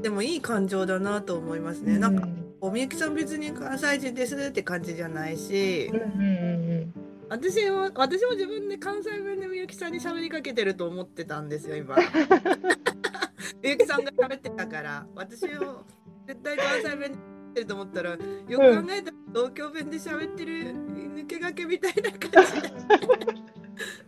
[0.00, 1.98] でもいい感情だなと思いますね。
[1.98, 2.26] なんか
[2.60, 5.88] おみゆきさん別に関西人ですって感じじゃないし。
[5.92, 6.94] うんうんうん。
[7.28, 11.94] 私は私も自分で関西弁でみゆきさんに喋りかけてると思ってたんですよ今。
[13.62, 15.84] みゆきさんが喋ってたから私を
[16.28, 17.18] 絶対関西弁
[17.50, 20.74] ってると思ったらよく考えたら東京弁で喋ってる
[21.16, 22.68] 抜け駆けみたいな感じで。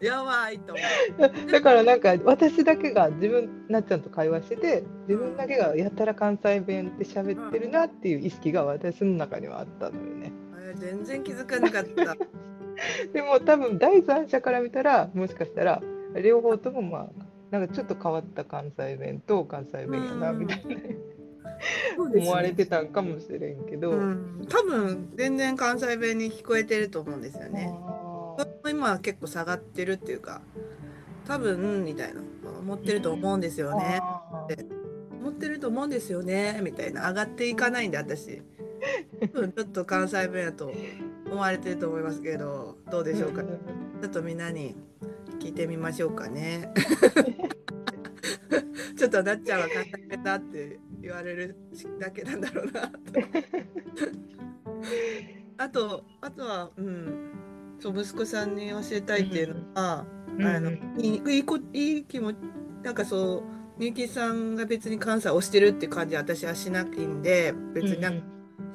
[0.06, 0.82] やばいと思
[1.28, 1.44] う。
[1.44, 10.32] んだからなんか私だけが自分なっちゃんと会話してて自分だけがやたら関西弁って喋ってるなっていう意識が私の中にはあったのよね。
[10.74, 12.16] う全然気づかなかった。
[13.14, 15.82] でも多分第三者から見たらもしかしたら
[16.22, 17.08] 両方ともまあ
[17.50, 20.38] なんかちょっと変わった関西弁と関西弁やなうん。
[20.40, 20.76] みたいな
[22.14, 27.72] ね思われてたんかもしれんけど、うん、多分全然関西弁に聞こえてると思うんですよね。
[28.68, 30.40] 今は結構下がってるっていうか
[31.26, 32.20] 多分みたいな
[32.60, 34.00] 思ってると思うんですよーね。
[35.20, 38.42] 思ってると思うんですよねみたいな上がっていかないんで私。
[39.20, 40.72] 多分ちょっと関西弁やと
[41.30, 43.42] 思われてると思いますけどどうでしょうか。
[43.42, 44.74] ちょっとみんなに
[45.38, 46.72] 聞いてみましょうかね。
[48.96, 51.56] ちょっとなっちゃんは関西弁だって言われる
[51.98, 52.92] だけなんだろうなと。
[55.58, 57.30] あとあとはうん
[57.78, 60.06] そう息子さんに教えたいっていうのは、
[60.38, 62.36] うんあのうんいいいいこいい気持ち
[62.82, 68.26] なんかそうみゆきさんが別に関西を推してるって感じは私はしなくていいんで別になんか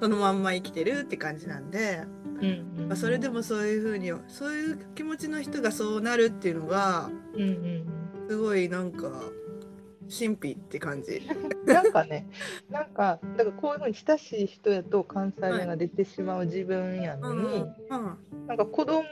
[0.02, 2.04] そのまんま生きてるって感じなんで。
[2.36, 2.46] うん
[2.80, 7.86] うんまあ、それでもそういうふうにそういう気持ちの人がそうなるっていうのがうんうん
[8.30, 9.10] すごいなんか
[10.10, 11.22] 神秘って感じ。
[11.66, 12.28] なんかね、
[12.70, 18.48] なんか、だからこういうふうに親しい人やと関西弁が出てしまう自分やのに、うん。
[18.48, 19.04] なんか子供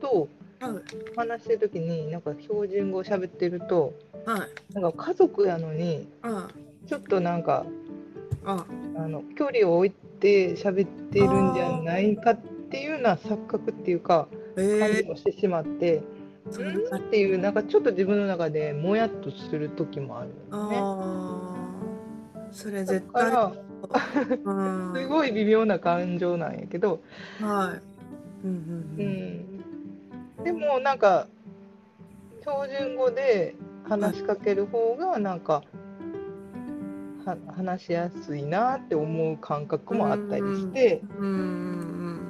[0.00, 0.28] と
[0.60, 1.16] はい。
[1.16, 3.92] 話してる時に、なんか標準語を喋ってると、
[4.24, 4.74] はい。
[4.74, 6.48] なんか家族やのに、あ
[6.86, 7.66] ちょっとなんか、
[8.44, 8.64] あ。
[8.96, 16.02] あの距離を置いて喋ってるんじゃないかっていうような錯覚っていうか、え感じー、もしてしまって、
[16.46, 16.96] うん。
[16.96, 17.52] っていう、なん。
[17.52, 20.76] かちょっと自分の中でもやっとする時もあるよね。
[22.52, 23.52] それだ絶対から、
[24.94, 26.58] すごい微妙な感情なん。
[26.58, 27.02] やけど、
[27.40, 28.46] はい。
[28.46, 28.50] うん。
[28.98, 29.04] うん。
[30.38, 30.98] うん、でもなん。
[30.98, 31.26] か
[32.40, 33.56] 標準語で
[33.88, 35.40] 話しかける方がなん。
[35.40, 35.62] か
[37.24, 41.26] は話しやすいなって思う感覚もあったりして、うん。
[41.26, 42.23] うん。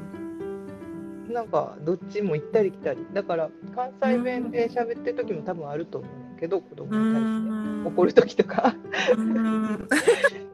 [1.29, 8.75] なんかどっちも行ったり来たりだから関西弁で喋ってる時も多分あると思うんだけど子供うに対してん怒る時とか。
[9.17, 9.41] うんう
[9.81, 9.89] ん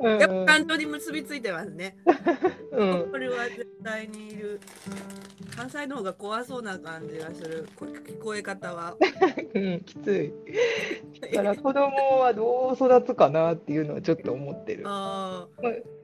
[0.01, 1.95] やっぱ感情に結びついてますね。
[2.73, 4.59] うんこれは絶対にいる。
[5.55, 7.69] 関西の方が怖そうな感じがする。
[7.77, 8.97] こ聞こえ方は。
[9.55, 10.33] うん、きつい。
[11.35, 14.85] だから子供はどう育つかなっていうのはちょっと思ってる。
[14.87, 15.49] あ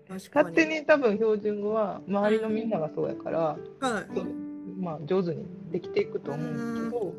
[0.08, 3.38] 勝手に多分標準語は周りのみんながそうやから、
[3.80, 7.14] はいまあ上手にできていくと思うんですけど、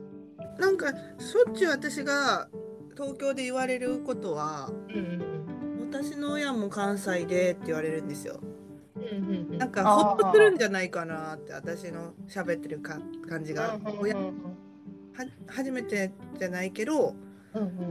[0.59, 2.47] なんかしょっちゅう私が
[2.95, 5.37] 東京で言われることはうんうん
[5.89, 8.39] 私の親も関西でって言われるんですよ。
[8.95, 9.57] うんうんうん。
[9.57, 13.79] なんかほっとするんじゃないかなって私の喋ってるか感じが。
[13.99, 14.31] 親は
[15.47, 17.15] 初めてじゃないけど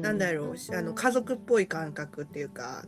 [0.01, 2.85] なんだろうあの家族っぽい感覚っていうか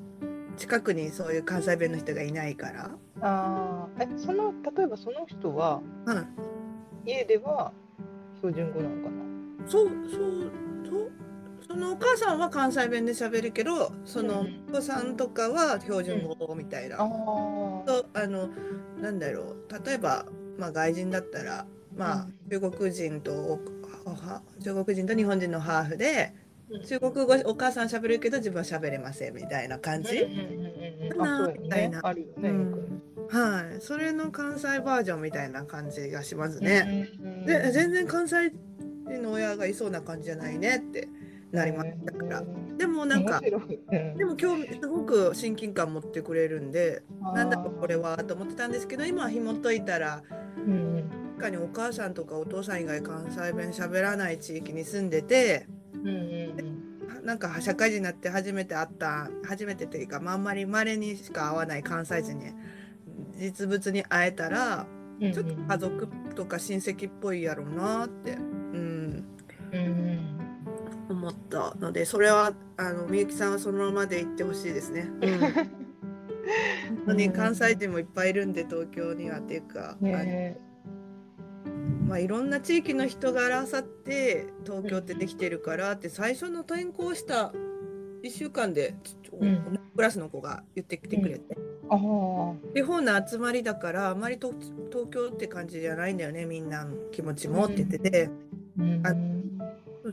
[0.56, 4.04] 近くにそういう関西弁の人がいないから、あー。
[4.04, 6.26] えその例えばその人はうん、
[7.08, 7.72] 家では
[8.36, 9.68] 標準語なのかな？
[9.68, 10.52] そうそう
[11.66, 14.64] そのお母さんは関西弁で喋るけどそのうん。
[14.70, 16.96] お子さんとかは標準語みたいな。
[16.96, 17.84] あー。
[17.84, 18.48] とあの
[19.00, 19.56] なんだろう。
[19.84, 20.24] 例えば、
[20.58, 21.66] まあ、外人だったら、
[21.96, 23.60] まあ中国人と
[24.60, 26.32] 中国人と日本人のハーフで
[26.86, 32.00] 中国語お母さん喋るけど自分は喋れませんみたいな感じ、うんうんうんうんみたいな。
[32.02, 32.80] あるよね、うんよく。
[32.80, 32.86] ね
[33.30, 33.80] はい。
[33.80, 37.08] それの関西バージョンみたいな感じがしますね。
[37.46, 38.52] で全然関西
[39.06, 41.08] 人の親がいそうな感じじゃないねって
[41.52, 42.42] なりましたから。
[42.76, 43.40] でもなんか
[44.16, 47.02] でも興味すごく親近感持ってくれるんで
[47.34, 50.22] なんだろうこれはと思ってたんですけど今紐解いたら
[50.66, 51.10] うんうん。
[51.38, 56.78] 確かにお母さんとかお父さん以外関西弁喋らない地域に住んでてうんうん
[57.24, 62.46] なんか社会人になって初めて会った初めてというか、まあ、あんまり稀にしか会わない関西人に
[63.38, 64.86] 実物に会えたら
[65.20, 69.24] うんちょっと家族とか親戚っぽいやろうなって、うん、
[69.72, 70.38] うんうん。
[71.10, 75.08] 思ったのでそれはあのみゆきさんはそのままで行ってほしいですね。
[75.22, 75.38] うん。
[75.40, 75.52] 本
[77.06, 80.58] 当に関西人もいっぱいいるんで東京にはっていうか、ね
[82.06, 87.52] まあ、いろんな地域の人が争って東京ってできてるからって最初の転校した
[88.24, 88.96] 1週間で
[89.94, 91.58] クラスの子が言ってきてくれて、
[92.74, 94.52] 地方の集まりだからあまりと
[94.90, 98.30] 東京って感じじゃないんだよねみんなの気持ちもって言ってて、
[98.78, 99.02] うん。
[99.06, 99.14] あ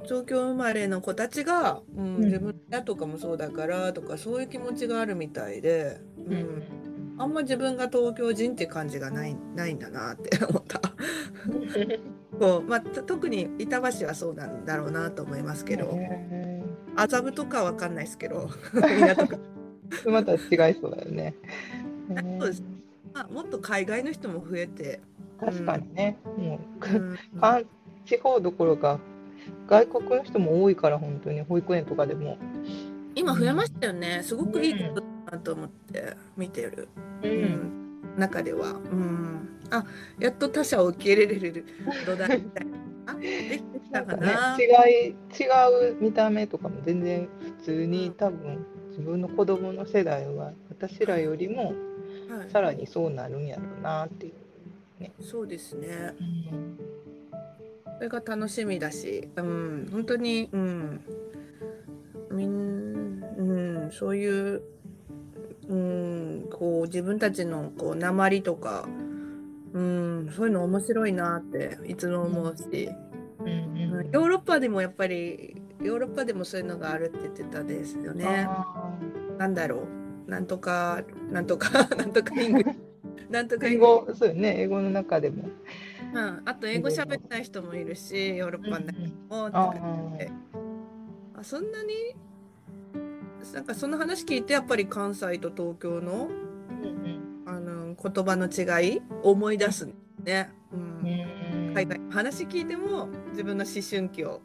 [0.03, 2.25] 東京生まれの子たちが、うんうん。
[2.25, 6.63] 自分の親とかもそうだからとかそういう気持ちがあるみたいで、うん。
[7.17, 10.81] あんま自分が東京人って感じがないないんだなって思った。
[12.39, 15.89] こうまあ、と特に板橋はそうなんだろうなと思いますけど。
[15.93, 16.61] へ
[16.97, 18.49] 麻布とかわかんないですけど。
[18.73, 19.35] 港区。
[19.35, 19.54] ー
[20.11, 21.35] また違いそうだよね。
[22.39, 22.63] そうです。
[23.13, 24.99] まあ、もっと海外の人も増えて、
[25.39, 27.17] 確かにね、もうう、ん。
[27.39, 27.65] 関
[28.05, 28.99] 地方どころか
[29.67, 32.37] 外国の人も多いから本当に保育園とかでも。
[33.15, 34.21] 今増えましたよね。
[34.23, 36.89] すごくいいことだなと思って見てる、
[37.23, 37.71] ううん。
[38.17, 39.85] 中では、うん、あ
[40.19, 41.65] やっと他者を受け入れれる
[42.05, 42.77] 土台みたいな。
[42.77, 44.17] あできてきたかな。
[44.17, 45.13] んかねな、違い違
[45.91, 51.73] う見た目とかも全然普通に多分自分の子供の世代は私らよりも
[52.29, 52.49] はい。
[52.51, 54.33] さらにそうなるんやろうなっていう。
[55.21, 56.13] そうですね。
[57.97, 61.01] それが楽しみだし、うん、本当に、うん、
[62.31, 64.61] みん、うん、そういう、
[65.67, 68.87] うん、こう自分たちのこう鉛とか、
[69.75, 72.89] うん、そういうの面白いなっていつも思うし、
[73.39, 78.45] うんうんヨーロッパでもやっぱりヨーロッパでもそういうのがあるって言ってたですよね。
[78.47, 78.93] あ
[79.37, 79.83] なんだろ
[80.27, 82.63] う、なんとか、なんとか、 なんとかイング
[83.29, 84.61] なんとーか英語そうよね。
[84.61, 85.49] 英語の中でも。
[86.13, 89.47] うん、あと英語喋った人もいるし、ヨーロッパの中にも
[90.15, 90.31] って
[91.35, 91.93] あそんなに
[93.53, 96.29] なんかその話聞いてやっぱり関西と東京の
[96.69, 97.14] あの
[98.05, 99.89] 言葉の違い思い出す
[100.23, 100.51] ね。
[100.71, 101.73] うん。
[101.73, 104.41] 海外の話聞いても自分の思春期を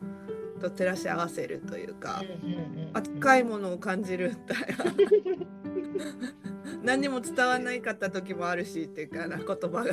[0.61, 2.23] と照らし合わせるというか、
[2.95, 4.85] 扱いものを感じるみたいな。
[6.83, 9.93] 何にも伝わらないかった時もあるしっていうかな言葉が。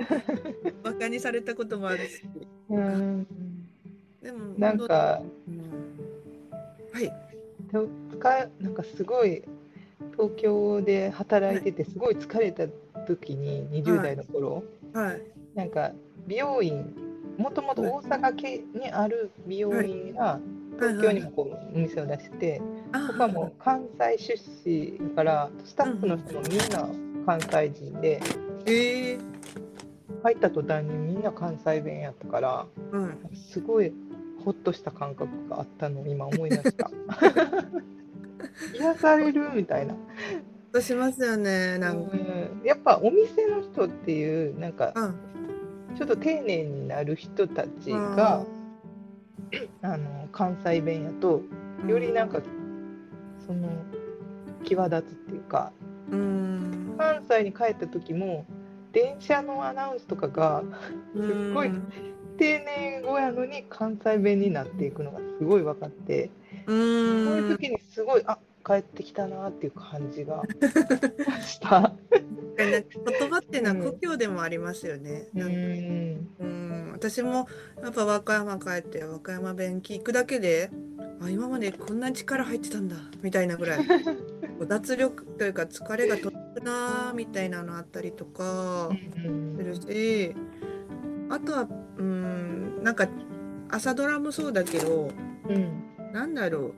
[0.82, 2.22] バカにされたこともあるし。
[2.70, 3.26] うん。
[4.22, 5.60] でもなんかうん。
[6.92, 7.12] はい。
[7.72, 9.42] なんかすごい
[10.12, 12.66] 東京で働いててすごい疲れた
[13.06, 15.22] 時に20代の頃、はい。
[15.54, 15.92] なんか
[16.26, 16.94] 美容院
[17.38, 20.40] もともと大阪系にある美容院が
[20.76, 21.42] 東京にもこ
[21.72, 22.60] うお店を出して
[22.92, 26.88] あ他も関西出身だからスタッフの人もみんな
[27.26, 28.20] 関西人で
[28.66, 29.18] ええ
[30.22, 33.92] 入った途端にみんな関西弁やったからうんすごい
[34.44, 36.90] ホッとした感覚があったのを今思い出した。
[38.74, 39.94] 癒されるみたいな、
[40.76, 42.10] としますよねなんか。
[42.12, 42.62] うん。
[42.64, 45.14] やっぱお店の人っていうなんかうん。
[45.96, 48.44] ちょっと丁寧になる人たちが、
[49.80, 51.40] あの関西弁やと
[51.88, 52.42] よりなんか
[53.46, 53.70] その
[54.64, 55.72] 際立つっていうか
[56.10, 56.94] うん。
[56.98, 58.44] 関西に帰った時も
[58.92, 60.62] 電車のアナウンスとかが
[61.14, 61.82] すっごいうん
[62.38, 66.30] 丁寧語やのに関西弁になっていくのがすごい分かって、
[66.66, 70.42] うそういんう時にすごいあ帰ってきたなっていう感じが
[71.40, 71.94] した。
[72.56, 75.28] 言葉ってのはうん故郷でもありますよね。
[75.34, 76.90] うなんうん。
[76.92, 77.46] 私も
[77.82, 80.70] やっぱ和歌山帰って和歌山弁聞くだけで
[81.20, 83.80] あ今までこんなに力入ってたんだみたいなぐらい。
[84.66, 90.34] 脱力というか疲れが取れるなみたいなのあったりとかするし
[91.28, 93.06] あとはうんなんか
[93.68, 95.10] 朝ドラもそうだけど
[95.48, 95.82] うん。
[96.12, 96.74] なんだろう、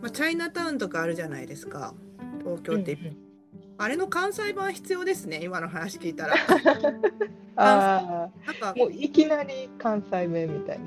[0.00, 1.94] まあ、チャイナタウンとかあるじゃないですか。
[2.40, 2.98] 東京って、
[3.78, 6.34] あれの関西版必要ですね今の話聞いたら。
[7.56, 8.70] あなんか。
[8.70, 10.80] あもういきなり関西弁みたい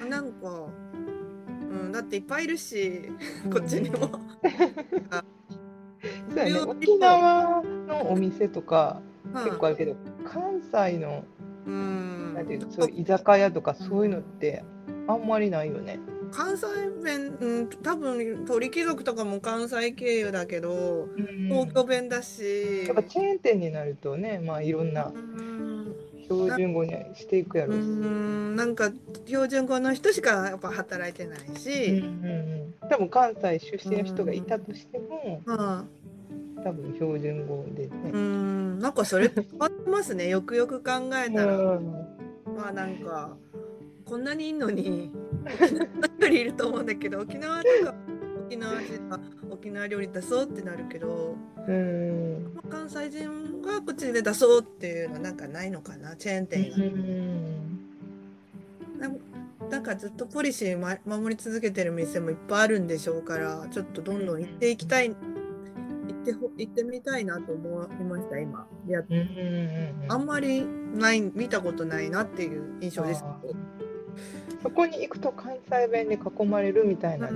[0.00, 0.06] な。
[0.08, 0.68] なんか、
[1.70, 3.10] うん、だっていっぱいいるし、
[3.52, 3.98] こっちにも。
[6.30, 9.00] そうやね、沖縄のお店とか
[9.44, 11.24] 結構あるけど、関西の
[11.66, 12.34] うん。
[12.34, 14.62] なんていうのそう居酒屋とかそういうのって
[15.08, 15.98] あんまりないよね。
[16.30, 16.66] 関西
[17.02, 21.08] 弁、うん、多分鳥貴族とかも関西経由だけど、
[21.48, 22.84] 東京弁だし。
[22.86, 22.96] やっ。
[22.96, 25.94] ぱチェーン店になるとね、まあいろんなうん
[26.28, 27.86] 標準語にしていくやろううし。
[27.86, 28.56] ん。
[28.56, 28.90] なんか
[29.26, 32.74] 標準語の人しかやっぱ働いてないうんうんし、うん。
[32.90, 38.10] 多分関西出身の人がいたとしても、まあ多分標準語でうね。
[38.10, 38.78] ん。
[38.80, 40.28] なんかそれ変わってますね。
[40.28, 40.92] よくよく考
[41.24, 41.92] えたら、うん。
[42.56, 43.36] まあなんか
[44.06, 45.10] こんなにいんのに
[45.44, 46.86] 沖縄いると思うん。
[46.86, 47.94] だけど沖縄とか
[48.46, 51.36] 沖縄人が沖縄料理出そうってなるけど、
[51.66, 52.52] うん。
[52.54, 56.76] まあ関西人がこっちで出そうっていうのはなんかないのかなチェーン店が。
[58.98, 59.18] なん
[59.70, 68.68] なんかずっとポリシー、ま、守り続けてる店もいっぱいあるんでしょうからちょっとどんどん行っていきたい行ってほ行ってみたいなと思いました今。
[68.86, 69.16] いやうん。
[69.16, 69.18] うん。
[69.18, 70.04] うん。
[70.04, 70.12] うん。
[70.12, 73.56] あんまりない見たことないなっていう印象ですけど
[74.62, 77.28] そこに行くと関西弁で囲まれるみたいな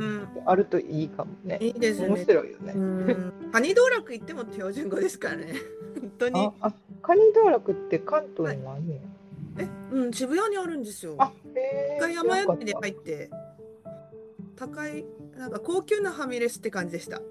[0.47, 1.59] あるといいかもね。
[1.61, 2.25] いいです面ね。
[2.25, 2.79] 白いよねう。
[2.79, 3.33] ん。
[3.53, 5.55] カニ道楽行っても標準語ですからね。
[6.01, 6.53] 本当にあ。
[6.69, 8.95] あ、カニ道楽って関東にもあるの、
[9.59, 11.15] え、うん、渋谷にあるんですよ。
[11.19, 11.97] あ、へえ。
[11.99, 13.31] 一回山知らんかった焼きで入って。
[14.57, 15.05] 高い、
[15.39, 17.23] なんか高級なファミレスって感じでした。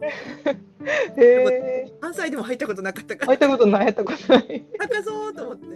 [1.16, 1.92] へえ。
[2.00, 4.64] 関西でも入ったことなかったから、入ったことない、入ったことない。
[4.78, 5.66] 高そうと思って。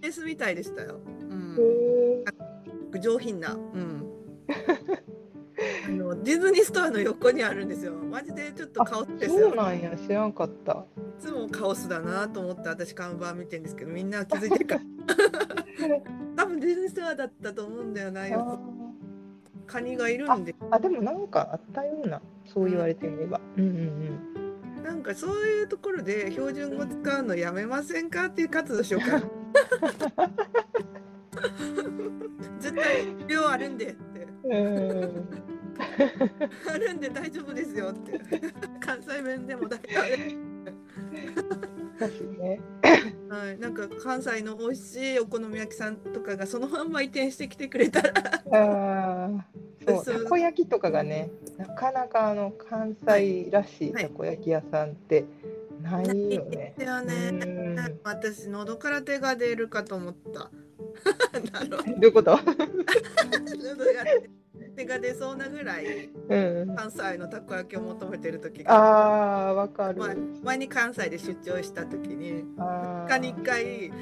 [0.00, 1.00] ベースみたいでしたよ。
[1.30, 2.24] うん。
[2.94, 3.54] へ上品な。
[3.54, 4.04] うん。
[5.88, 7.92] あのディズニーストアの横にあるんですよ。
[7.92, 9.18] マジでちょっとカオスえ。
[9.18, 9.48] ですよ。
[9.48, 10.84] そうなんや、知らんかった。
[11.18, 14.80] いつもカオスだなと思って私看板見てるんですけどみんな気づいてるから
[16.36, 18.60] 多分ディズニーストアだったと思うんだよなよあ
[19.66, 23.40] カニがいるんであ、でもなんかあったような、そう言われてみれば。
[23.56, 24.48] うんうん
[24.82, 29.28] なんかそういうところで標準語使うのやめませんかっていう活動しようかな
[32.58, 34.26] 絶対需要あるんでって。
[36.70, 38.20] あるんで大丈夫ですよって。
[38.80, 40.00] 関西弁でも大丈。
[40.00, 40.02] 夫。
[43.28, 43.58] はい。
[43.58, 48.12] なんか関西の美味しいお好み焼きさんとかがそのまんま移転してきてくれたら。
[48.52, 49.30] ああ。
[49.86, 53.92] そう、たこ焼きとかがね、なかなかあの関西らしい。
[53.92, 54.02] はい。
[54.04, 55.24] たこ焼き屋さんって
[55.82, 56.38] ないよね。
[56.50, 60.50] ですよねうん私喉から手が出るかと思った。
[61.66, 62.38] どういうこと？
[62.42, 64.04] 喉が
[64.78, 66.76] 手が出そうなぐらいうん。
[66.76, 69.98] 関西のたこ焼きを求めてる時がああ、わかる。
[69.98, 73.92] 前前に関西で出張した時にあ2日に1回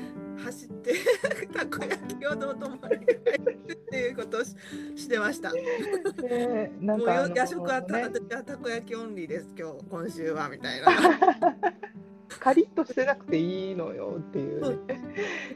[0.45, 0.93] 走って
[1.55, 4.55] たこ焼きをどうともに帰るっていうことをし
[4.97, 5.51] してました。
[5.53, 10.87] ね、なんか夜食はた,、ね、私はたこ焼きオンリーです今日今週はみたいな。
[12.29, 15.01] カリッとしてなくていいのよっていうね。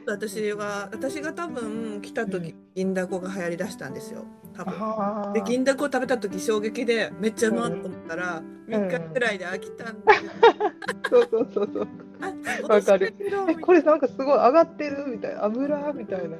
[0.07, 4.73] 私は私が多分来た時銀だこが流行りだしたんですよ多分。
[4.77, 10.31] あで銀だこを食べた時衝撃でめっちゃうまいと思ったら、ん3日ぐらいで飽きたんですよ。
[11.09, 11.87] そうそうそうそう。
[12.21, 13.13] あわかる。
[13.61, 15.35] これなんかすごい上がってるみたい。
[15.35, 16.37] な油みたいな。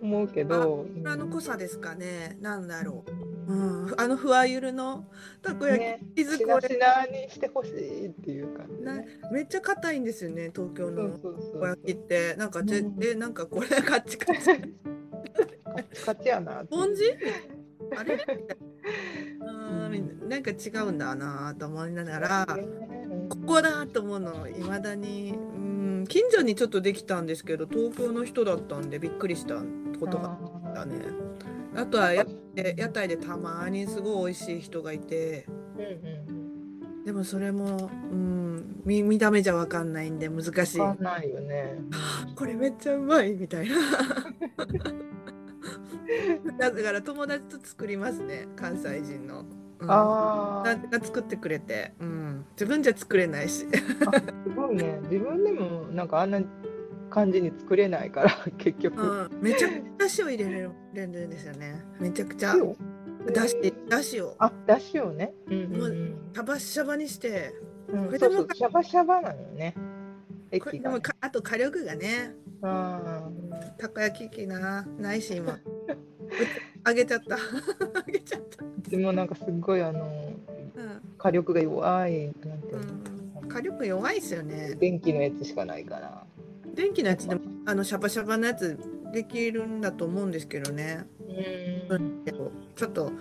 [0.00, 0.86] 思うけど。
[0.96, 2.36] 油の濃さですかね。
[2.40, 3.04] なんだろ
[3.46, 5.06] う、うん、あのふわゆるの
[5.42, 5.78] たこ焼
[6.14, 9.06] き、ね、しなしなにしてほしいっていう感じ、なね。
[9.30, 11.28] めっちゃ硬いんですよね東京のた
[11.58, 12.34] こ焼きって。
[12.36, 13.04] なんかぜ、うん。
[13.04, 14.40] えなんかこれカチカチ。
[14.44, 14.54] カ
[15.92, 17.04] チカチやなスポンジ？
[17.96, 18.18] あれ？
[19.44, 20.28] うん。
[20.28, 22.46] なんか違うんだなと思いながら、
[23.28, 25.34] ここだと思うのいまだに。
[25.34, 26.06] うん。
[26.08, 29.56] 近所にちょっとできたんですけど東京の人だったんでびっくりした
[29.98, 30.96] ことがあったね。
[31.74, 32.24] あとはや
[32.76, 35.46] 屋台でたまにすごい美味しい人がいて。
[35.78, 36.44] うんうん
[37.04, 40.80] でもそれも、うん、見見た目じゃわかんないんで難しい。
[40.80, 41.74] わかんないよね。
[42.34, 43.76] これめっちゃうまいみたいな。
[46.58, 49.44] だから友達と作りますね関西人の。
[49.80, 53.66] うん、ああ、が作ってくれて、うん、自分じゃ作れないし。
[53.66, 53.68] す
[54.54, 55.00] ごいね。
[55.10, 56.40] 自分でもなんかあんな
[57.10, 59.02] 感じに作れないから 結局。
[59.02, 61.84] うん、めちゃくちゃだしを入れれるれるんですよね。
[61.98, 62.76] めちゃくちゃ塩
[63.32, 63.56] だし
[63.88, 65.32] だしをあ、だしをね。
[65.48, 67.54] うんうんもううんシャバシャバにして、
[67.88, 69.74] うんこれでもシャバシャバなのよね。
[70.60, 70.78] これ。
[70.78, 73.28] でもかあと火力がね、あ
[73.78, 75.58] たこ焼き器なないし今。
[76.84, 77.36] あげちゃった。
[77.98, 78.64] あげちゃった。
[78.64, 80.34] ーでもなんかすごいあの
[80.76, 84.74] うん火力が弱いなんていうの、うん、火力弱いですよね。
[84.78, 86.26] 電気のやつしかないから。
[86.74, 88.78] 電気のやつでもあのシャバシャバのやつ
[89.14, 91.06] できるんだと思うんですけどね。
[91.88, 92.24] うん。
[92.74, 93.12] ちょっと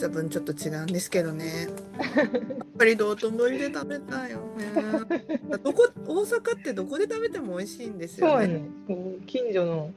[0.00, 1.66] 多分ちょっと違うんですけどね。
[1.98, 5.40] やっぱり道頓堀で食べたいよね。
[5.62, 8.62] どこ大阪ってどこで食べても美味しいんですよね。
[8.86, 9.16] そね。
[9.26, 9.90] 近所の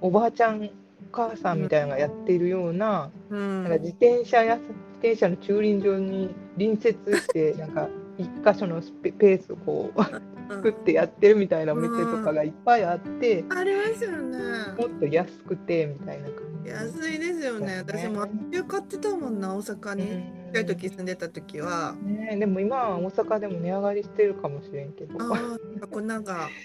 [0.00, 0.68] おばあちゃん、お
[1.12, 10.00] 母さんみたいなのがやっているような、うんなんか自転車や自転車の駐輪場に隣接して、なんか一箇所のスペペースをこう
[10.48, 14.38] 作ってやってるみたいなお店とかがいっぱいあって、ありますよね。
[14.78, 16.34] もっと安くてみたいな感
[16.64, 16.70] じ。
[16.70, 17.78] 安いですよね。
[17.78, 20.02] 私もあっち買ってたもんな大阪に。
[20.02, 21.94] うんち時住んでた時は。
[22.02, 26.48] ね、でも今は大阪でも値上がりしてるかもしれんけど、ああ、こんなんか。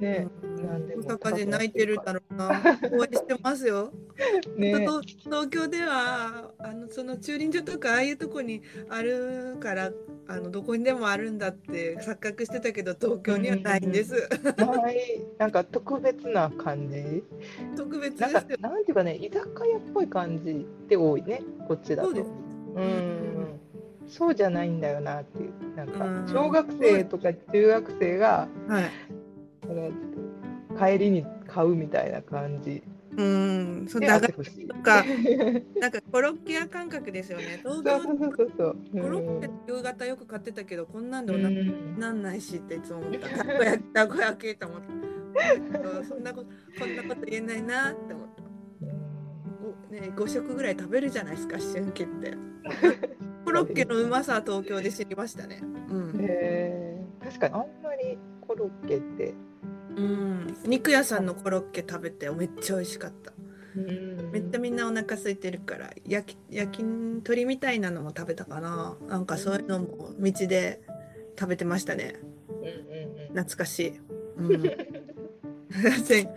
[0.00, 2.48] ね、うんなんでも大阪で泣いてるだろうな。
[2.92, 3.92] 応援してますよ。
[4.56, 9.90] ね、東東京ではあのその駐輪場とかああいうとこにあるから
[10.30, 14.28] あのどこにでもあるんだって錯覚してたけど東京にはないんです。
[14.56, 14.96] ない
[15.38, 17.24] なんか特別な感じ？
[17.76, 18.58] 特別でなんかすよ。
[18.60, 20.54] なんていうかね、居酒屋っぽい感じっ
[20.88, 22.10] て多いね、こっちだと。
[22.10, 22.30] そうです。
[22.76, 23.60] うん、
[24.06, 28.84] そうじゃないんだよなっていう、なんかうん小学生とか中学生がはい。
[30.78, 32.82] 帰りに買うみたいな感じ
[33.16, 34.68] うん、そうでだかあってほしい。
[34.68, 35.04] とか
[35.80, 37.60] なんかコロッケ屋感覚ですよね。
[37.62, 38.12] 東京そ
[38.44, 38.76] うそう。
[38.92, 43.28] コロッケ夕方よく買ってたけどこんなんでうお腹んなんないしっていつも思った。
[43.28, 44.86] たこ焼きたこ焼きと思って。
[46.08, 46.48] そんなこと
[46.78, 48.40] こんなこと言えないなって思った。
[49.60, 52.34] ごね、5食ぐらい食べるじゃないですか春季って
[53.44, 56.12] コロッケのうまさは東京で知りましたねうん、
[57.22, 59.34] 確かにあんまりコロッケって、
[60.00, 63.32] うん、肉屋さんのコロッケ食べてめっちゃ美味しかった。
[63.76, 64.30] うん。
[64.32, 66.84] めっちゃみんなお腹空いてるから焼き焼き
[67.22, 68.96] 鳥みたいなのも食べたかな。
[69.08, 70.80] なんかそういうのも道で
[71.38, 72.16] 食べてましたね。
[72.48, 73.28] うんうんうん。
[73.28, 74.00] 懐かしい、
[74.38, 74.62] うん。
[76.04, 76.28] ぜ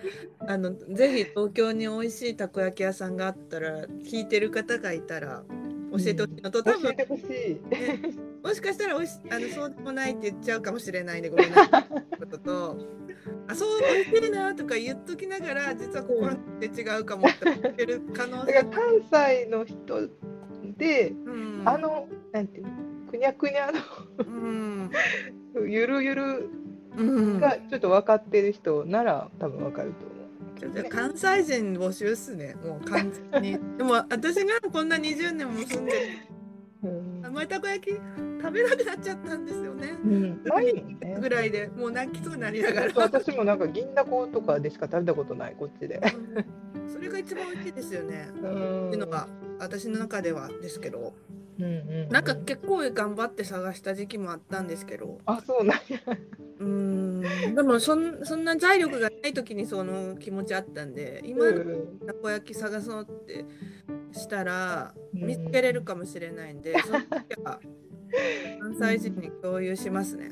[0.48, 5.44] あのぜひ東京に美味しいたこ焼き屋さんがあったら聞いてる方がいたら
[5.92, 6.52] 教えてほしいの。
[6.52, 7.62] と、多分教えてほしい。
[8.44, 11.84] もしかしたらおいしあのそうでもないって言っちゃうかもしれないんでごめんなさい。
[12.20, 12.78] ことと
[13.48, 18.54] あそう美味しいなとか言っときながら実は心って違うかもって思ってる可能性。
[18.54, 18.76] だから
[19.10, 20.10] 関西の人
[20.78, 21.64] で、うん。
[21.66, 22.72] あのなんていうの
[23.12, 23.70] くにゃくにゃ
[24.18, 24.90] うん。
[25.54, 26.50] の ゆるゆる
[26.98, 27.40] うん。
[27.40, 30.90] がちょっと分かってる人なら多分分かると思う。
[30.90, 32.56] 関西人募集っすね。
[32.64, 33.60] もう完全に。
[33.78, 35.92] でも私がこんな20年も住んで
[36.84, 37.26] うん。
[37.26, 38.00] 甘いたこ焼き？
[38.44, 39.98] 食べなくなっちゃったんですよね。
[40.04, 41.18] うん、ないね。
[41.18, 42.92] ぐらいでもう泣きそうになりながら。
[42.94, 46.02] 私もなんか銀だことかでしか食べたことないこっちで。
[46.76, 46.92] うん。
[46.92, 48.28] それが一番美味しいですよね。
[48.42, 48.88] うん。
[48.88, 49.30] っていうのが
[49.60, 51.14] 私の中ではですけど。
[51.60, 55.20] うんうん、なんか結構頑張って探した時期もあったんですけど。
[55.26, 56.00] あそうなんや。
[56.60, 57.56] うーん。
[57.56, 63.46] でもそんそんな財力がない時にその気持ちあったんで今うんたこ焼き探そうって
[64.12, 65.28] したらうん。
[65.28, 67.60] 見つけれるかもしれないんで、その時は
[68.60, 70.32] 関西人に共有しますね。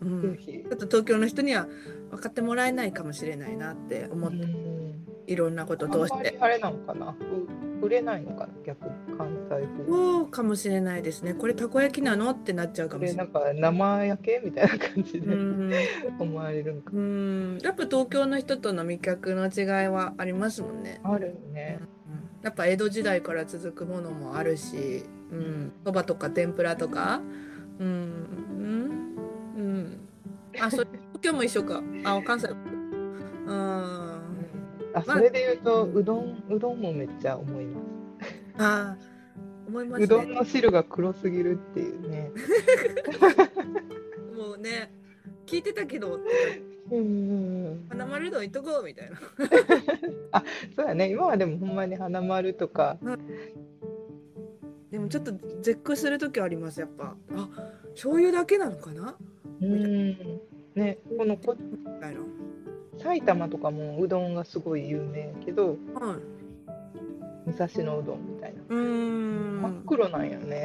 [0.00, 1.66] うん、ちょっと東京の人には
[2.10, 5.06] 分かってもらえないかもしれないなって思って、うん。
[5.26, 6.36] いろんなこと通して。
[6.40, 7.16] あれなのかな？
[7.80, 8.52] う売れないのかな？
[8.64, 9.86] 逆に関西風。
[9.88, 11.34] そうかもしれないですね。
[11.34, 12.30] これたこ焼きなの？
[12.30, 13.24] ってなっちゃうかこもしれな。
[13.24, 14.42] れないんか生焼け？
[14.44, 15.18] みたいな感じで。
[15.20, 15.72] うん。
[16.20, 16.92] 思われるんか。
[16.94, 17.58] うん。
[17.62, 21.00] やっぱ東京の人との味覚の違いはありますもんね。
[21.02, 21.80] あるよね。
[22.42, 27.20] やっぱ江戸時代から続くものもあるし、うん、そばとか天ぷらとか、
[27.78, 29.16] うん、うん、
[29.56, 30.00] うん。
[30.60, 31.82] あ、それ東京も一緒か。
[32.04, 32.48] あ、関西。
[32.48, 34.16] うん。
[34.94, 37.84] あそれで言うとうどんうどんもめっちゃ思います。
[38.58, 38.96] あ、
[39.68, 40.34] 思いますうどんね。
[40.34, 42.30] の汁が黒すぎるっていうね。
[44.34, 44.90] もうね、
[45.44, 46.18] 聞いてたけど、
[46.90, 47.86] うん。
[47.90, 49.18] 花丸うどん行っとこうみたいな。
[50.76, 53.16] そうやね今はでもほんまに花丸とかで
[54.96, 57.14] でもちょっと絶句する時ありますやっぱ。
[57.36, 57.48] あ
[57.90, 59.14] 醤油だけなのかな？
[59.60, 60.40] うん。
[60.74, 61.54] ねこのこ
[62.96, 66.16] 埼玉とかもうどんがすごい有名やけどは
[67.44, 67.50] い。
[67.50, 68.62] 武蔵野うどんみたいな。
[68.70, 69.60] うーん。
[69.60, 70.64] 真っ黒なんよね。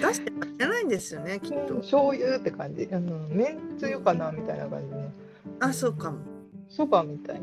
[0.00, 1.74] 出してじゃないんですよねきっと。
[1.78, 2.84] 醤油って感じ。
[2.84, 5.12] うんめんつゆかなみたいな感じね。
[5.58, 6.18] あそうかも。
[6.68, 7.42] そばみたいな。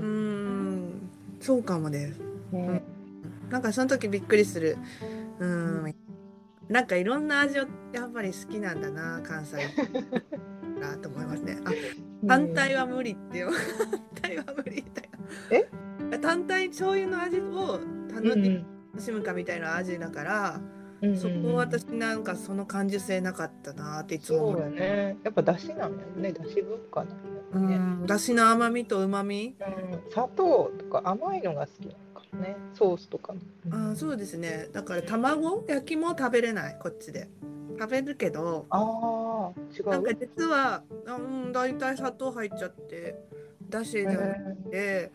[0.00, 1.10] うーん。
[1.40, 2.20] そうかもです。
[2.52, 2.82] ね
[3.50, 4.76] なんかその時びっくりする。
[5.40, 5.94] うーん。
[6.68, 9.56] なんかいろんな味をやっぱり好きなんだな関西。
[10.80, 11.58] だと思いますね。
[11.64, 11.70] あ
[12.26, 15.08] 単体は無理ってよ単体は無理みたい
[16.12, 16.18] な。
[16.18, 17.80] 単体醤油の味を
[18.14, 20.60] 楽うんし楽しむかみたいな味だから、
[21.00, 25.16] うんそこ私なんかその感受性なかったなっていつも思そうやね。
[25.22, 26.32] やっぱだしなんやね。
[26.32, 27.76] だし文化なんやね。
[27.76, 28.06] うん。
[28.06, 30.10] だしの甘みと旨みうん。
[30.10, 31.94] 砂糖とか甘いのが好き
[32.36, 32.56] ね。
[32.74, 33.32] ソースとか。
[33.32, 34.68] もあーそうですね。
[34.72, 36.76] だから卵焼きも食べれない。
[36.80, 37.28] こっちで。
[37.78, 38.66] 食べるけど。
[38.70, 39.90] あー違う？
[39.90, 43.18] なんか実はあうん大体砂糖入っちゃって
[43.68, 45.12] だしじゃなくて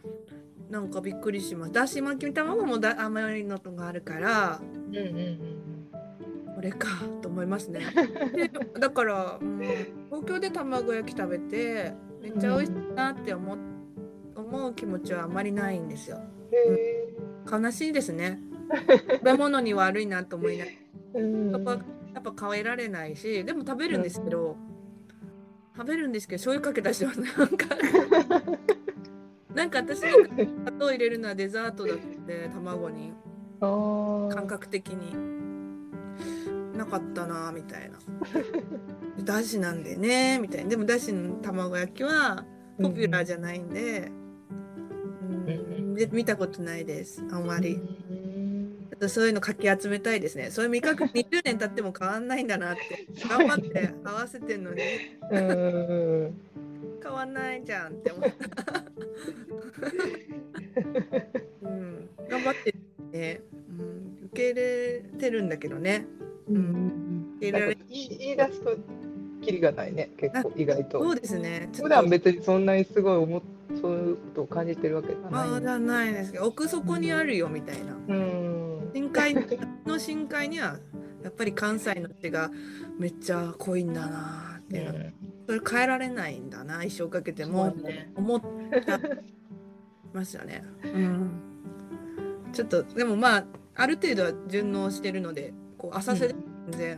[0.70, 1.72] なんかびっくりします。
[1.74, 4.59] だし巻き卵もだ甘いのとがあるから
[4.89, 5.39] うんうんうん
[6.55, 6.88] これか
[7.22, 7.82] と思いますね。
[8.34, 8.49] で
[8.80, 9.59] だから、うん、
[10.09, 13.57] 東京で卵焼き食べてめっちゃ美味しいなって思,、
[14.36, 16.22] 思う気持ちはあまりないんですよ。
[16.51, 17.03] へ
[17.49, 18.39] 悲しいですね。
[19.19, 20.77] 食べ物に悪いなと思いながら。
[21.51, 21.71] やっぱ
[22.13, 24.55] やっぱ変えられないしでも食べるんですけど、
[25.75, 27.19] 食べるんですけど醤油かけたします。
[27.19, 27.65] なんか。
[29.53, 33.13] なんか私なんか砂糖入れるのはデザートだって卵に。
[33.59, 35.33] 感覚的に。
[36.77, 37.99] なかったなみたいな。
[39.23, 40.69] だしなんでねみたいな。
[40.69, 42.45] でもだしの卵焼きは
[42.81, 44.22] ポピュラーじゃないんで、うんで
[46.11, 47.79] 見たことないですあんまり。
[48.09, 48.43] うん
[48.93, 50.51] ちょっとそういうのかき集めたいですね。
[50.51, 53.07] そういう味覚20年経っても変わんないんだなって。
[53.27, 54.83] 頑張って合わせてんのに
[55.31, 56.33] うん
[57.01, 58.83] 変わんないじゃんって思った。
[61.67, 62.75] うん、頑張って
[63.11, 64.27] ね、うん。
[64.27, 66.05] 受け入れてるんだけどね。
[66.47, 67.99] うん受け入れられ言
[68.33, 68.77] い出すと
[69.43, 70.09] キリがないね。
[70.17, 71.69] 結構意外そとうですね。
[71.73, 73.41] 普段別にそんなにすごい思っ
[73.79, 75.49] そういうことを感じてるわけじゃない。
[75.49, 77.93] まだないですけど、奥底にあるよみたいな。
[78.07, 78.91] うん。
[78.93, 79.35] 深海
[79.85, 80.77] の深海には
[81.23, 82.51] やっぱり関西の血が
[82.99, 84.99] めっちゃ濃いんだなっていうの。
[85.47, 87.75] それ変えられないんだな一生かけても
[88.15, 88.41] 思っ
[88.85, 88.99] た。
[90.13, 90.63] ますよね。
[90.83, 91.31] うん、
[92.53, 96.35] ちょっとでもまあある程度は順応してるのでこう浅瀬で
[96.69, 96.97] 全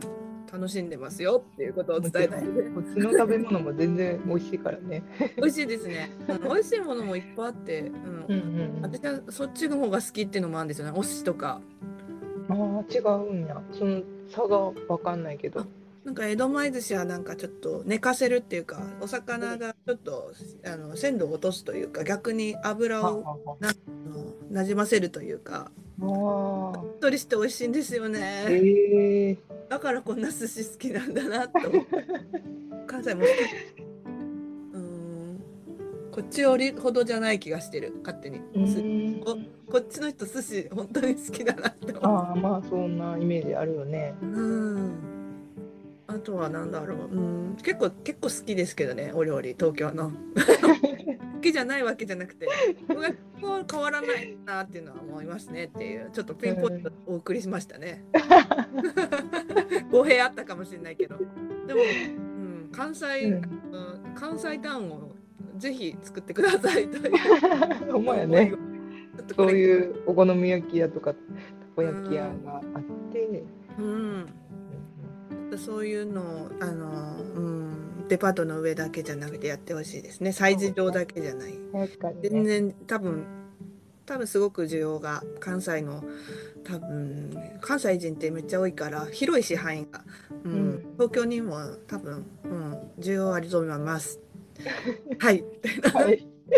[0.50, 2.42] 楽しんでますよっていうことを伝えたい。
[2.42, 5.02] こっちの食べ物も全然美味しいからね。
[5.36, 6.10] 美味しいですね。
[6.42, 7.90] 美味しいものもいっぱいあって、
[8.28, 10.92] うんん私はそっちの方が好きっていうのもあるんですよね。
[10.94, 11.60] お寿司とか。
[12.48, 13.60] ああ違うんや。
[13.72, 15.66] その差がわかんないけど。
[16.06, 20.32] なんか江戸前寿司はなんかちょっと寝かせるっていうかお魚がちょっと
[20.64, 23.74] あの鮮度を落とすというか逆に油をあ
[24.08, 26.78] のなじませるというかああ。
[26.78, 32.06] しっとりして美味しいんですよねええだからこんな寿司好きなんだなと思って
[32.86, 34.06] 関西も好き。
[34.74, 35.40] うん。
[36.12, 37.94] こっちよりほどじゃない気がしてる。
[38.04, 38.40] 勝手に。
[38.54, 39.20] うん。
[39.24, 39.36] こ
[39.70, 42.04] こっちの人寿司本当に好きだなって思う。
[42.04, 44.14] ああまあそんなイメージあるよね。
[44.22, 44.92] うん。
[46.06, 47.20] あとは何だろう、う
[47.52, 49.54] ん、結構結構好きですけどねお料理。
[49.54, 50.12] 東京の
[51.46, 52.46] 好きじゃないわけじゃなくて
[53.40, 58.04] こう変わらないなっていうのは思いますねっていうちょっとピンポイントでお送りしましたね。
[59.92, 61.16] 語弊あったかもしれないけど。
[61.66, 63.34] でも、うん、関西、うん。
[63.34, 65.12] うん関西タウンを
[65.58, 67.92] ぜひ作ってくださいという。
[67.92, 68.54] ほんまやね。
[69.36, 71.16] そうれいうお好み焼き屋とかた
[71.74, 72.82] こ焼き屋があっ
[73.12, 73.44] て。
[73.78, 74.26] うん。
[75.58, 80.30] そういうのをあの、うん、デパートの上だけじゃなくてやってほしいですね。
[80.30, 81.54] 催事場だけじゃない。
[81.72, 82.48] 確かに、全ね。
[82.48, 83.26] 然多分
[84.06, 86.04] 多分すごく需要が関西の
[86.64, 90.04] 多分関西人ってめっちゃ多いから広いし範囲が、
[90.44, 90.86] うんうん。
[90.94, 94.20] 東京にも多分、うん、需要ありと思います。
[95.18, 95.44] はい。
[95.92, 96.26] はい。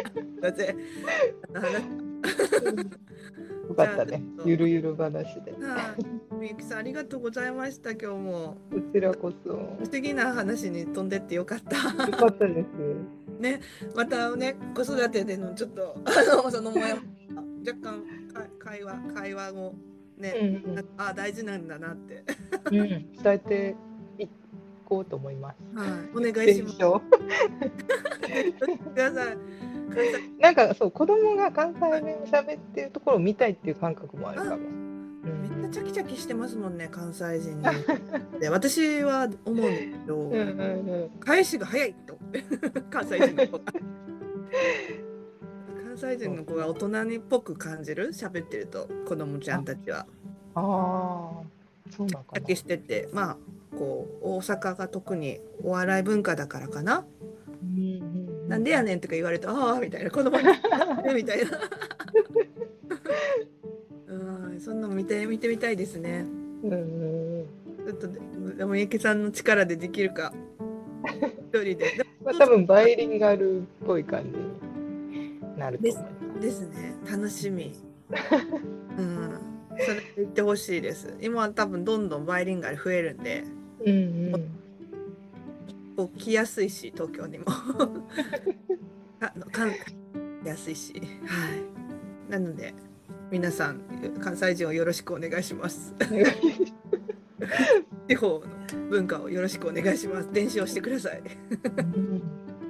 [3.68, 4.22] よかったね。
[4.44, 5.52] ゆるゆる話で。
[5.52, 9.50] はいみゆきさんありがとうございました今日もこちらこそ。
[9.50, 11.76] よ不思議な話に飛んでってよかった
[12.16, 12.66] かったです。
[13.94, 16.96] またね子育てでのちょっとあの そのもや
[17.66, 18.02] 若干
[18.32, 19.74] か会話会話も
[20.16, 22.24] ね、うんうんあ大事なんだなって、
[22.72, 23.76] うん、伝えて
[24.18, 24.26] い
[24.84, 25.56] こうと思います。
[25.74, 26.76] はい、お願いします。
[26.76, 26.80] く
[28.96, 29.38] だ さい。
[30.40, 34.56] なんかそう子供が関西弁を喋ってるところを見たいっていう感覚もあるかも。
[34.56, 34.58] う
[35.28, 37.64] めっちゃんなチャキチャキしてますもんね関西人に。
[38.40, 41.10] で私は思うんですけど、うんうんうん。
[41.20, 42.18] 返しが早いと。
[42.90, 43.64] 関西人の子が。
[45.84, 48.08] 関西人の子が大人にっぽく感じる？
[48.08, 50.06] 喋ってると子供ちゃんたちは。
[50.54, 50.60] あ。
[50.60, 51.42] あ
[51.90, 52.40] そうなのかな。
[52.40, 53.36] チャキしててまあ
[53.76, 57.04] こう大阪が特にお笑い文化だからかな、
[58.48, 60.44] なんでやねんとか言われるとああみたいな子供に
[61.14, 61.60] みたいな。
[64.08, 66.24] うんそんなの見て見てみたいですね。
[66.62, 67.46] うんうん
[67.86, 68.20] ちょっとで
[68.56, 70.32] でもみゆきさんの力でできるか。
[71.04, 71.18] 一
[71.50, 71.74] 人で。
[71.74, 76.40] で まあ多分バイリンガルっぽい感じになると思います。
[76.40, 76.94] ですね。
[77.10, 77.74] 楽しみ。
[78.98, 79.38] うん。
[79.78, 81.14] それ言ってほしいです。
[81.20, 83.44] 今は多分どんどんバイリンガル増えるんで。
[83.84, 83.94] うん
[84.34, 84.67] うん
[85.98, 87.46] こう来やすいし東京にも。
[89.18, 89.72] あの関
[90.44, 90.92] 来やすいし。
[90.92, 91.02] はい。
[92.30, 92.72] なので
[93.32, 93.80] 皆さん
[94.20, 95.92] 関西人をよろしくお願いします。
[98.06, 98.42] 地方の
[98.90, 100.28] 文化をよろしくお願いします。
[100.32, 101.22] 伝承してください。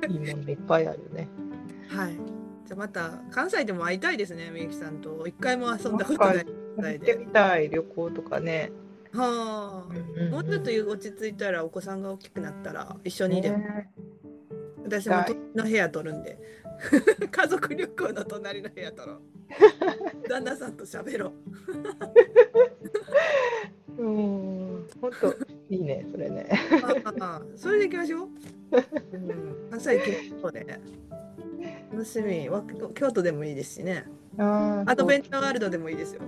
[0.09, 1.29] いいもんいっぱいあるね。
[1.89, 2.15] はい。
[2.65, 5.27] じゃあまた関西でも会いたいですねみゆきさんと。
[5.27, 6.45] 一回も遊んだことない行
[6.81, 8.73] ってでみたい旅行とかね。
[9.19, 10.31] はあ。
[10.31, 13.91] もうちょっと落ち着いたらお子さんが大きくなったら一緒にでもね。
[14.85, 16.39] 私も隣の部屋取るんで。
[17.31, 19.21] 家族旅行の隣の部屋取ろう。
[20.29, 21.33] 旦那さんと喋ろ
[23.99, 24.03] う。
[24.03, 24.87] うん。
[25.01, 25.35] 本当
[25.71, 26.49] いいねそれね。
[26.83, 28.29] ああそれで行きましょう、
[29.13, 30.81] うん、関西行きましょうね。
[31.91, 32.49] 楽しみ。
[32.49, 32.65] わ
[32.95, 34.05] 京都でもいいですしね。
[34.39, 36.23] あアドベンチャーワールドでもいいですよ。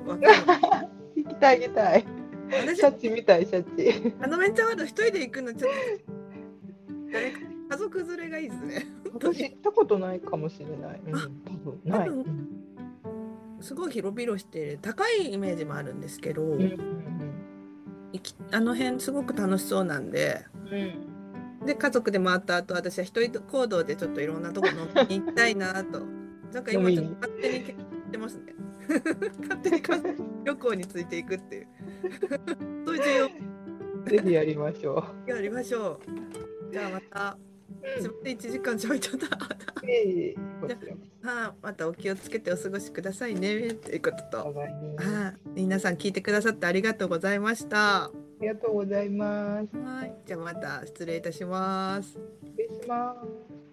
[1.14, 2.19] 行きたい行きたい。
[2.50, 4.14] 私シャチみたいシャチ。
[4.20, 6.12] アドベンチャーワールド一人で行くのちょっと
[7.12, 7.38] 誰か
[7.70, 8.86] 家族連れがいいですね。
[9.12, 11.00] 私行ったことないかもしれない。
[11.06, 12.10] うん、多分ない。
[13.60, 17.10] すごい広々して高いイメージもあるんですけど、うん
[18.50, 21.66] あの辺すごく楽しそうなんでうん。
[21.66, 24.74] で家族で回った後私は一人行動でちょっといろんなとこ飲
[25.08, 26.00] みに行きたいなと。
[26.52, 28.54] なんか今ちょっと勝手に決めてますね。
[29.42, 29.82] 勝手に
[30.42, 31.68] 旅行についていくっていう
[32.86, 33.30] そういう需
[34.06, 36.00] ぜひやりましょ要やりましょ
[36.68, 36.72] う。
[36.72, 37.38] じゃあまた
[37.98, 39.26] すみません1時間ちゃった。
[39.26, 39.86] う。
[39.86, 43.74] ええこちらこはあまたお気をつけてお過ごしくださいね。
[43.74, 45.50] ということそとはい。
[45.54, 48.10] 皆さん聞いてくださってありがとうございました。
[48.40, 49.76] りがとうございます。
[49.76, 50.14] はい。
[50.26, 52.18] じゃあまた失礼いたします。
[52.44, 53.69] 失礼します。